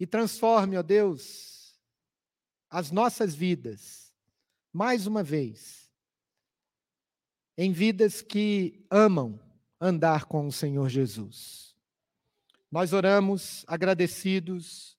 [0.00, 1.78] E transforme, ó Deus,
[2.70, 4.16] as nossas vidas,
[4.72, 5.90] mais uma vez,
[7.54, 9.38] em vidas que amam
[9.78, 11.76] andar com o Senhor Jesus.
[12.70, 14.98] Nós oramos agradecidos,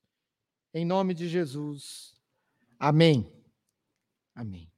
[0.72, 2.16] em nome de Jesus.
[2.78, 3.28] Amém.
[4.36, 4.75] Amém.